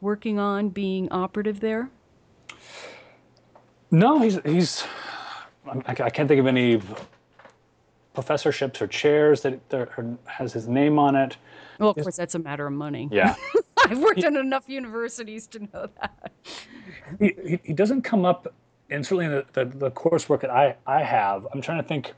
[0.00, 1.90] working on being operative there?
[3.90, 4.84] No, he's he's.
[5.86, 6.80] I can't think of any
[8.14, 9.88] professorships or chairs that there
[10.24, 11.36] has his name on it.
[11.78, 13.08] Well, of course, that's a matter of money.
[13.12, 13.34] Yeah.
[13.90, 16.32] I've worked he, in enough universities to know that.
[17.18, 18.52] He, he doesn't come up,
[18.90, 22.12] and certainly in the, the, the coursework that I, I have, I'm trying to think,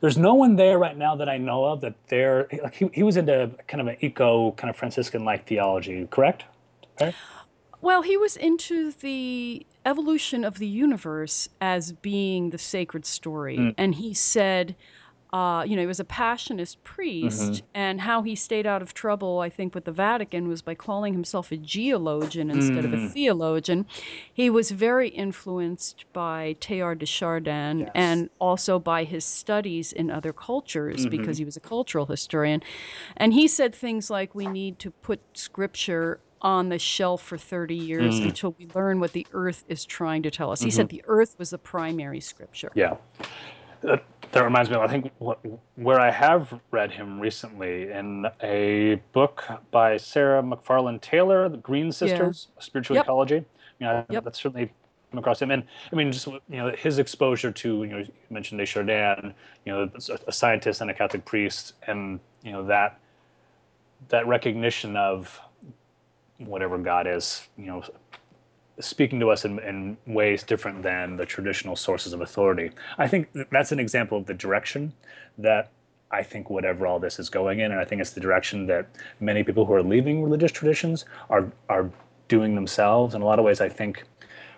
[0.00, 3.02] there's no one there right now that I know of that they're, like he, he
[3.02, 6.44] was into kind of an eco, kind of Franciscan-like theology, correct?
[7.00, 7.14] Okay.
[7.80, 13.58] Well, he was into the evolution of the universe as being the sacred story.
[13.58, 13.74] Mm.
[13.76, 14.74] And he said,
[15.34, 17.66] uh, you know, he was a passionist priest, mm-hmm.
[17.74, 21.12] and how he stayed out of trouble, I think, with the Vatican was by calling
[21.12, 22.84] himself a geologian instead mm.
[22.84, 23.10] of a mm.
[23.10, 23.84] theologian.
[24.32, 27.90] He was very influenced by Teilhard de Chardin yes.
[27.96, 31.10] and also by his studies in other cultures mm-hmm.
[31.10, 32.62] because he was a cultural historian.
[33.16, 37.74] And he said things like, we need to put scripture on the shelf for 30
[37.74, 38.26] years mm.
[38.26, 40.60] until we learn what the earth is trying to tell us.
[40.60, 40.66] Mm-hmm.
[40.66, 40.98] He said mm-hmm.
[40.98, 42.70] the earth was the primary scripture.
[42.76, 42.98] Yeah.
[43.88, 43.96] Uh,
[44.32, 45.38] that reminds me of, I think, what,
[45.76, 51.92] where I have read him recently in a book by Sarah McFarland Taylor, The Green
[51.92, 52.62] Sisters, yeah.
[52.62, 53.04] Spiritual yep.
[53.04, 53.44] Ecology.
[53.78, 54.24] You know, yep.
[54.24, 54.72] that's certainly
[55.10, 55.50] come across him.
[55.50, 55.62] And
[55.92, 59.72] I mean, just, you know, his exposure to, you know, you mentioned de Chardin, you
[59.72, 59.90] know,
[60.26, 62.98] a scientist and a Catholic priest, and, you know, that,
[64.08, 65.40] that recognition of
[66.38, 67.84] whatever God is, you know,
[68.80, 72.70] speaking to us in, in ways different than the traditional sources of authority.
[72.98, 74.92] I think that's an example of the direction
[75.38, 75.70] that
[76.10, 78.86] I think whatever all this is going in, and I think it's the direction that
[79.20, 81.90] many people who are leaving religious traditions are are
[82.28, 83.14] doing themselves.
[83.14, 84.04] In a lot of ways, I think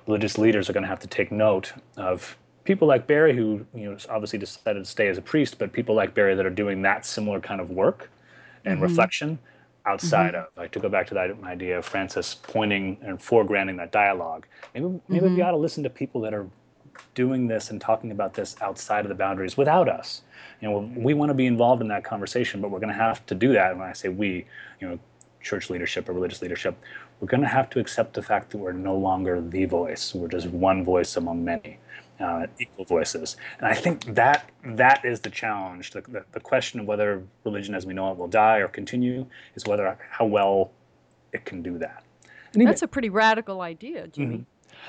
[0.06, 3.90] religious leaders are going to have to take note of people like Berry, who you
[3.90, 6.82] know obviously decided to stay as a priest, but people like Berry that are doing
[6.82, 8.10] that similar kind of work
[8.64, 8.82] and mm-hmm.
[8.82, 9.38] reflection
[9.86, 10.44] outside mm-hmm.
[10.44, 10.56] of.
[10.56, 14.46] Like to go back to that idea of francis pointing and foregrounding that dialogue.
[14.74, 15.36] Maybe maybe mm-hmm.
[15.36, 16.46] we ought to listen to people that are
[17.14, 20.22] doing this and talking about this outside of the boundaries without us.
[20.60, 23.24] You know we want to be involved in that conversation but we're going to have
[23.26, 23.72] to do that.
[23.72, 24.46] And when i say we
[24.80, 24.98] you know
[25.42, 26.76] church leadership or religious leadership
[27.20, 30.14] we're going to have to accept the fact that we're no longer the voice.
[30.14, 31.78] We're just one voice among many
[32.20, 33.36] uh, equal voices.
[33.58, 35.90] And I think that that is the challenge.
[35.90, 39.26] The, the, the, question of whether religion as we know it will die or continue
[39.54, 40.72] is whether how well
[41.32, 42.04] it can do that.
[42.54, 44.38] Even, That's a pretty radical idea, Jimmy.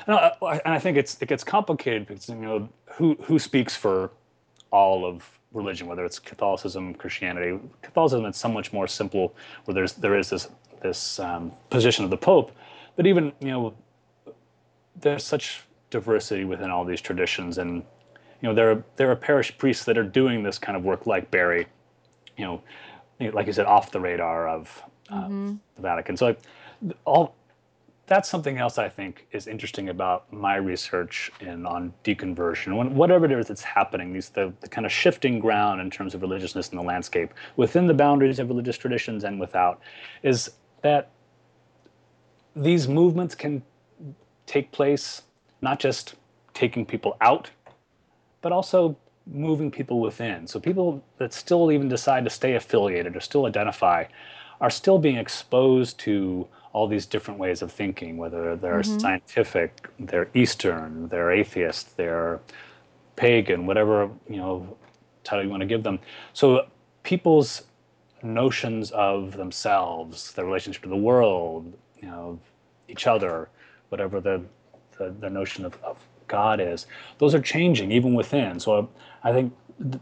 [0.07, 0.11] Mm-hmm.
[0.11, 3.75] And, I, and I think it's it gets complicated because you know who who speaks
[3.75, 4.11] for
[4.71, 5.23] all of
[5.53, 7.59] religion, whether it's Catholicism, Christianity.
[7.81, 10.49] Catholicism is so much more simple, where there's there is this
[10.81, 12.51] this um, position of the Pope,
[12.95, 13.73] but even you know
[14.99, 17.57] there's such diversity within all these traditions.
[17.57, 17.83] And
[18.41, 21.07] you know there are there are parish priests that are doing this kind of work
[21.07, 21.65] like Berry
[22.37, 22.61] you know
[23.33, 25.55] like you said off the radar of uh, mm-hmm.
[25.75, 26.17] the Vatican.
[26.17, 26.35] So
[27.05, 27.35] all
[28.05, 32.77] that's something else I think is interesting about my research in on deconversion.
[32.77, 36.13] When whatever it is that's happening these the, the kind of shifting ground in terms
[36.13, 39.81] of religiousness in the landscape within the boundaries of religious traditions and without
[40.23, 40.51] is
[40.83, 41.09] that
[42.55, 43.61] these movements can
[44.45, 45.23] take place
[45.61, 46.15] not just
[46.53, 47.49] taking people out,
[48.41, 48.95] but also
[49.25, 50.47] moving people within.
[50.47, 54.05] So people that still even decide to stay affiliated or still identify
[54.61, 58.99] are still being exposed to all these different ways of thinking, whether they're mm-hmm.
[58.99, 62.39] scientific, they're Eastern, they're atheist, they're
[63.15, 64.77] pagan, whatever you know
[65.23, 65.99] title you want to give them.
[66.33, 66.67] So
[67.03, 67.63] people's
[68.23, 72.39] notions of themselves, their relationship to the world, you know,
[72.87, 73.49] each other,
[73.89, 74.41] whatever the
[74.97, 76.87] the, the notion of, of God is,
[77.17, 78.59] those are changing even within.
[78.59, 78.89] So
[79.23, 80.01] I think th-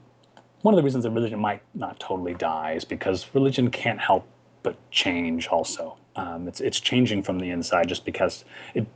[0.62, 4.28] one of the reasons that religion might not totally die is because religion can't help
[4.64, 5.98] but change also.
[6.16, 8.88] Um, it's, it's changing from the inside just because it,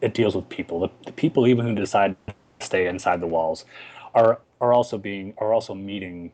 [0.00, 0.80] it deals with people.
[0.80, 3.66] The, the people even who decide to stay inside the walls
[4.14, 6.32] are, are also being, are also meeting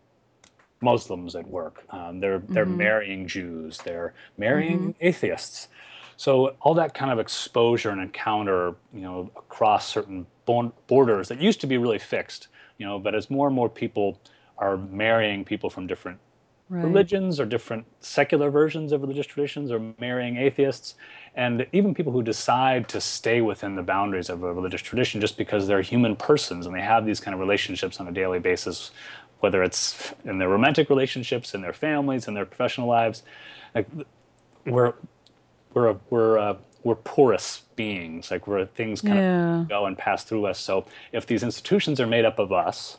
[0.80, 1.84] Muslims at work.
[1.91, 2.76] Um, they're they're mm-hmm.
[2.76, 3.78] marrying Jews.
[3.78, 5.07] They're marrying mm-hmm.
[5.07, 5.68] atheists.
[6.17, 11.61] So all that kind of exposure and encounter, you know, across certain borders that used
[11.61, 12.49] to be really fixed,
[12.79, 14.19] you know, but as more and more people
[14.59, 16.19] are marrying people from different
[16.69, 16.85] right.
[16.85, 20.95] religions or different secular versions of religious traditions or marrying atheists
[21.35, 25.37] and even people who decide to stay within the boundaries of a religious tradition just
[25.37, 28.91] because they're human persons and they have these kind of relationships on a daily basis
[29.41, 33.23] whether it's in their romantic relationships in their families in their professional lives
[33.75, 33.87] like
[34.64, 34.95] where
[35.77, 39.61] we're we're uh, we're porous beings, like we're things kind Yeah.
[39.62, 40.59] of go and pass through us.
[40.59, 42.99] So if these institutions are made up of us,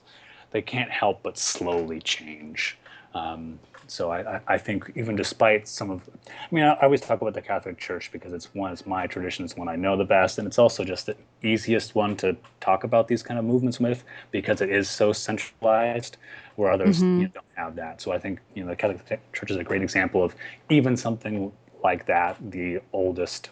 [0.51, 2.78] they can't help but slowly change.
[3.15, 7.21] Um, so I, I- think even despite some of, I mean, I I always talk
[7.21, 10.05] about the Catholic Church because it's one, it's my tradition, it's one I know the
[10.05, 13.80] best, and it's also just the easiest one to talk about these kind of movements
[13.80, 16.17] with because it is so centralized,
[16.57, 18.01] where others you know, don't have that.
[18.01, 20.36] So I think you know the Catholic Church is a great example of
[20.69, 21.51] even something
[21.84, 23.51] like that, the oldest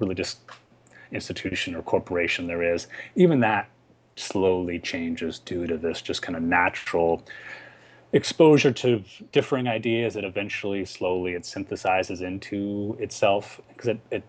[0.00, 0.36] religious
[1.12, 3.68] institution or corporation there is, even that
[4.16, 7.22] slowly changes due to this just kind of natural
[8.12, 9.02] exposure to
[9.32, 10.14] differing ideas.
[10.14, 14.24] That eventually slowly it synthesizes into itself because it, it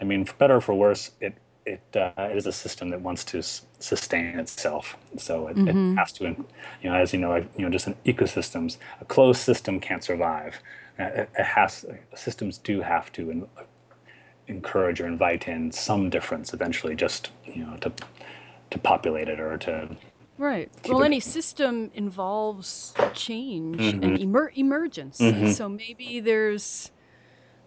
[0.00, 1.34] i mean for better or for worse it
[1.66, 4.96] it, uh, it is a system that wants to s- sustain itself.
[5.18, 8.78] So it, it has to you know as you know you know just in ecosystems
[9.00, 10.60] a closed system can't survive
[10.98, 11.84] it, it has
[12.14, 13.46] systems do have to en-
[14.48, 17.92] encourage or invite in some difference eventually just you know to
[18.70, 19.88] to populate it or to
[20.36, 20.68] Right.
[20.88, 24.02] Well, it any system involves change Mhm.
[24.02, 25.20] and emer- emergence.
[25.20, 25.48] Mhm.
[25.54, 26.90] So maybe there's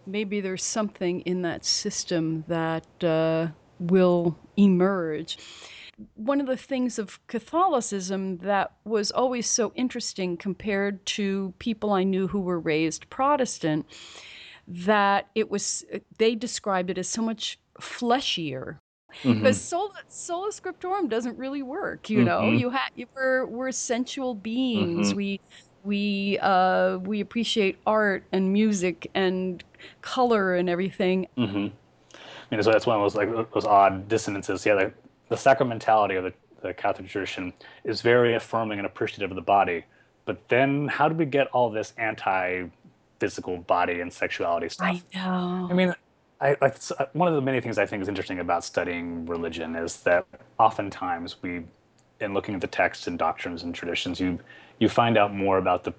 [0.06, 3.48] maybe there's something in that system that uh,
[3.78, 5.38] will emerge.
[6.14, 12.04] One of the things of Catholicism that was always so interesting compared to people I
[12.04, 13.84] knew who were raised Protestant
[14.68, 15.84] that it was
[16.18, 18.78] they described it as so much fleshier
[19.24, 19.38] Mhm.
[19.38, 22.60] because sola, sola scriptorum doesn't really work you know Mhm.
[22.60, 25.16] you have we're we're sensual beings Mhm.
[25.16, 25.40] we
[25.84, 29.64] we uh we appreciate art and music and
[30.02, 31.68] color and everything Mm-hmm.
[32.50, 34.64] I mean, so that's one of those like those odd dissonances.
[34.66, 34.92] Yeah, the,
[35.28, 37.52] the sacramentality of the, the Catholic tradition
[37.84, 39.84] is very affirming and appreciative of the body,
[40.24, 45.02] but then how do we get all this anti-physical body and sexuality stuff?
[45.14, 45.94] i know I mean,
[46.40, 46.66] I, I,
[46.98, 50.26] uh, one of the many things I think is interesting about studying religion is that
[50.58, 51.64] oftentimes we,
[52.20, 54.38] in looking at the texts and doctrines and traditions, you
[54.78, 55.92] you find out more about the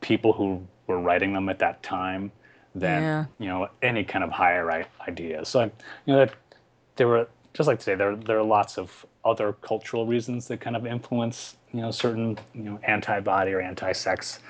[0.00, 2.32] people who were writing them at that time
[2.74, 3.24] than Yeah.
[3.38, 5.44] you know any kind of higher idea.
[5.44, 5.70] So you
[6.14, 6.34] know that
[6.96, 10.76] there were just like today there there are lots of other cultural reasons that kind
[10.76, 14.40] of influence you know certain you know anti-body or anti-sex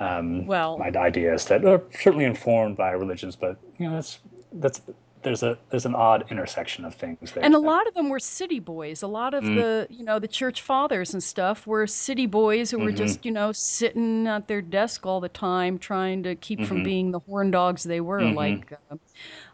[0.00, 4.20] um, Well- my ideas that are certainly informed by religions, but you know that's
[4.54, 4.80] that's
[5.24, 7.44] there's a there's an odd intersection of things there.
[7.44, 9.56] and a lot of them were city boys a lot of Mm.
[9.56, 12.96] the you know the church fathers and stuff were city boys who were Mhm.
[12.96, 16.84] just you know sitting at their desk all the time trying to keep from Mhm.
[16.84, 18.36] being the horn dogs they were Mhm.
[18.36, 18.96] like uh,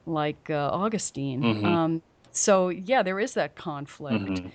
[0.05, 1.64] like uh, augustine Mhm.
[1.64, 2.03] um,
[2.37, 4.51] so yeah there is that conflict Mhm.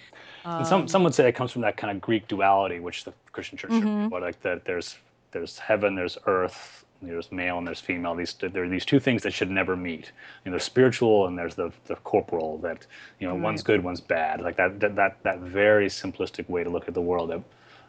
[0.45, 3.03] And some Um, some would say it comes from that kind of Greek duality, which
[3.03, 4.11] the Christian Church, Mhm.
[4.11, 4.97] or like that there's
[5.31, 8.15] there's heaven, there's earth, there's male and there's female.
[8.15, 10.11] These there are these two things that should never meet.
[10.43, 12.57] You know, there's spiritual and there's the the corporal.
[12.59, 12.87] That
[13.19, 14.41] you know, one's good, one's bad.
[14.41, 17.29] Like that that that that very simplistic way to look at the world.
[17.31, 17.41] That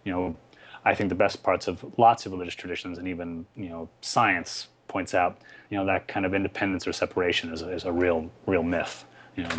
[0.04, 0.36] you know,
[0.84, 4.68] I think the best parts of lots of religious traditions and even you know science
[4.88, 5.38] points out.
[5.70, 9.04] You know, that kind of independence or separation is a, is a real real myth.
[9.36, 9.50] You know.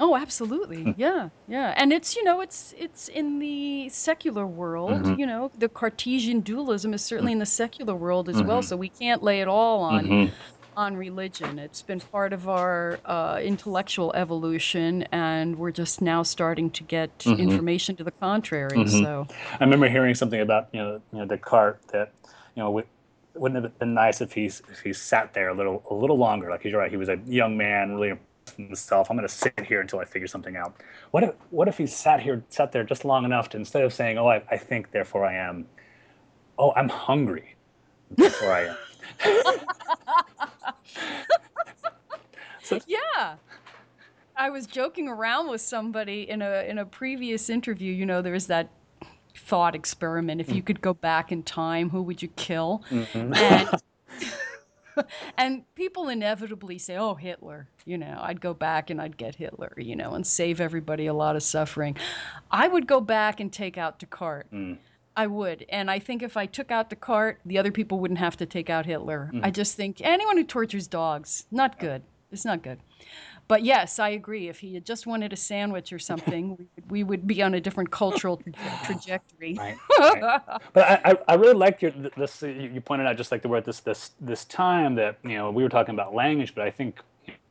[0.00, 0.92] Oh, absolutely.
[0.96, 1.74] Yeah, yeah.
[1.76, 5.18] And it's, you know, it's it's in the secular world, Mhm.
[5.18, 8.64] you know, the Cartesian dualism is certainly in the secular world as well, Mhm.
[8.64, 10.32] so we can't lay it all on Mhm.
[10.76, 11.58] on religion.
[11.58, 17.18] It's been part of our uh, intellectual evolution and we're just now starting to get
[17.26, 17.38] Mhm.
[17.38, 18.84] information to the contrary.
[18.84, 18.86] Mhm.
[18.86, 19.28] So,
[19.60, 22.14] I remember hearing something about you know you know Descartes that
[22.56, 22.70] you know
[23.36, 26.18] wouldn't it have been nice if he's if he sat there a little a little
[26.18, 28.18] longer like he's right he was a young man really
[28.56, 30.76] himself I'm going to sit here until I figure something out
[31.10, 33.92] what if what if he sat here sat there just long enough to instead of
[33.92, 35.66] saying oh I, I think therefore I am
[36.58, 37.54] oh I'm hungry
[38.16, 38.76] therefore I am
[42.62, 43.36] so yeah.
[44.36, 48.32] I was joking around with somebody in a in a previous interview, you know, there
[48.32, 48.70] was that
[49.36, 52.84] thought experiment if you could go back in time, who would you kill?
[52.90, 53.36] mhm.
[53.36, 53.68] and
[55.38, 59.72] and people inevitably say, "Oh, Hitler." You know, I'd go back and I'd get Hitler.
[59.76, 61.96] You know, and save everybody a lot of suffering.
[62.50, 64.48] I would go back and take out Descartes.
[64.52, 64.78] Mm.
[65.16, 68.36] I would, and I think if I took out Descartes, the other people wouldn't have
[68.36, 69.30] to take out Hitler.
[69.34, 69.44] Mm.
[69.44, 72.02] I just think anyone who tortures dogs, not good.
[72.30, 72.78] It's not good.
[73.48, 74.48] But yes, I agree.
[74.48, 77.54] If he had just wanted a sandwich or something, we, would- we would be on
[77.54, 79.54] a different cultural tra- trajectory.
[79.54, 80.40] Right, right.
[80.74, 82.42] But I, I, really liked your this.
[82.42, 85.50] You you pointed out just like the word this this this time that you know
[85.50, 87.00] we were talking about language, but I think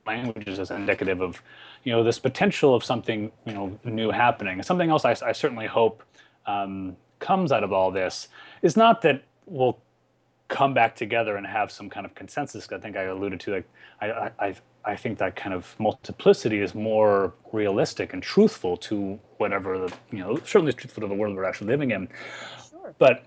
[0.06, 1.42] language is indicative of
[1.84, 4.62] you know this potential of something you know new happening.
[4.62, 6.04] Something else I, I certainly hope
[6.46, 8.28] um, comes out of all this
[8.62, 9.80] is not that we'll
[10.48, 12.68] come back together and have some kind of consensus.
[12.72, 13.66] I think I alluded to like
[14.02, 14.56] I I
[14.88, 20.20] I think that kind of multiplicity is more realistic and truthful to whatever the you
[20.20, 22.08] know certainly truthful to the world we're actually living in.
[22.70, 22.96] Sure.
[22.98, 23.26] But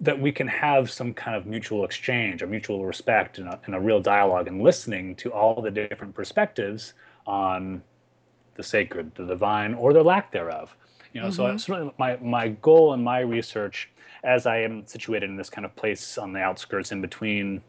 [0.00, 3.74] that we can have some kind of mutual exchange or mutual respect and a, and
[3.74, 6.92] a real dialogue and listening to all the different perspectives
[7.26, 7.82] on
[8.56, 10.76] the sacred, the divine, or the lack thereof.
[11.12, 11.56] You know, mm-hmm.
[11.56, 13.90] so certainly my my goal in my research,
[14.24, 17.62] as I am situated in this kind of place on the outskirts in between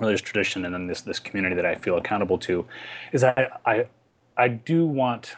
[0.00, 2.66] religious tradition and then this this community that I feel accountable to,
[3.12, 3.86] is I I
[4.36, 5.36] I do want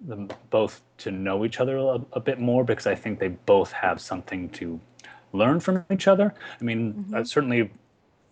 [0.00, 3.72] them both to know each other a, a bit more because I think they both
[3.72, 4.80] have something to
[5.32, 6.34] learn from each other.
[6.60, 7.14] I mean, mm-hmm.
[7.14, 7.70] uh, certainly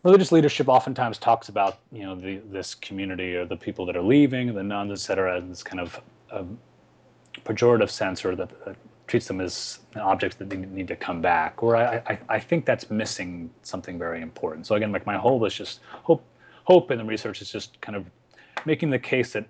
[0.02, 4.02] religious leadership oftentimes talks about you know the, this community or the people that are
[4.02, 6.00] leaving, the nones, et cetera, in this kind of
[6.30, 6.58] um,
[7.44, 8.72] pejorative sense, or that uh,
[9.06, 11.62] treats them as objects that they need to come back.
[11.62, 14.66] Or I, I, I think that's missing something very important.
[14.66, 16.24] So again, like my whole is just hope
[16.64, 18.06] hope in the research is just kind of
[18.64, 19.47] making the case that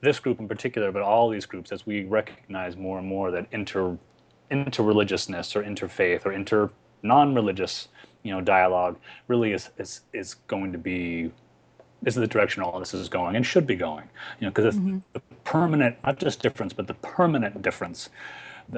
[0.00, 3.46] this group in particular, but all these groups, as we recognize more and more that
[3.52, 3.96] inter
[4.50, 6.70] interreligiousness or interfaith or inter
[7.02, 7.88] non-religious
[8.22, 8.96] you know dialogue
[9.28, 11.30] really is is is going to be
[12.04, 14.04] is the direction all this is going and should be going
[14.40, 14.98] you know because mm-hmm.
[15.12, 18.10] the permanent not just difference but the permanent difference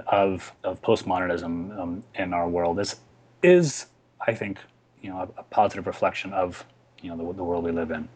[0.08, 2.96] of of postmodernism um, in our world is
[3.42, 3.86] is
[4.26, 4.58] i think
[5.02, 6.64] you know a, a positive reflection of
[7.02, 8.08] you know the, the world we live in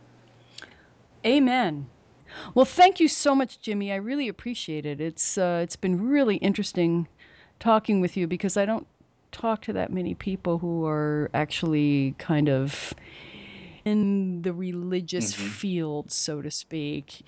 [1.25, 1.87] amen
[2.55, 6.37] well thank you so much jimmy i really appreciate it it's uh, it's been really
[6.37, 7.07] interesting
[7.59, 8.87] talking with you because i don't
[9.33, 12.95] talk to that many people who are actually kind of
[13.85, 15.49] in the religious mm-hmm.
[15.49, 17.23] field, so to speak.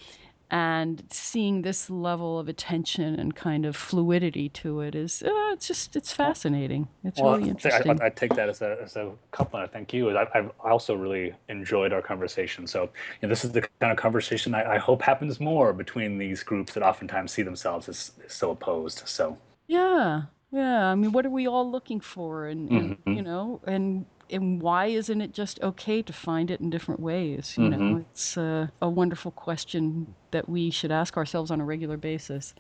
[0.53, 5.67] And seeing this level of attention and kind of fluidity to it is, uh, it's
[5.67, 6.87] just, it's fascinating.
[7.05, 7.99] It's well, really interesting.
[8.03, 9.73] I, I, take that as a, as a compliment.
[9.73, 10.15] Thank you.
[10.15, 12.67] I, have also really enjoyed our conversation.
[12.67, 12.89] So, you
[13.23, 16.75] know, this is the kind of conversation I, I hope happens more between these groups
[16.75, 19.09] that oftentimes see themselves as, as so opposed.
[19.09, 19.39] So,
[19.69, 23.13] yeah, yeah, I mean, what are we all looking for, and, and mm-hmm.
[23.15, 27.55] you know, and and why isn't it just okay to find it in different ways?
[27.57, 27.93] You mm-hmm.
[27.93, 32.55] know, it's uh, a wonderful question that we should ask ourselves on a regular basis.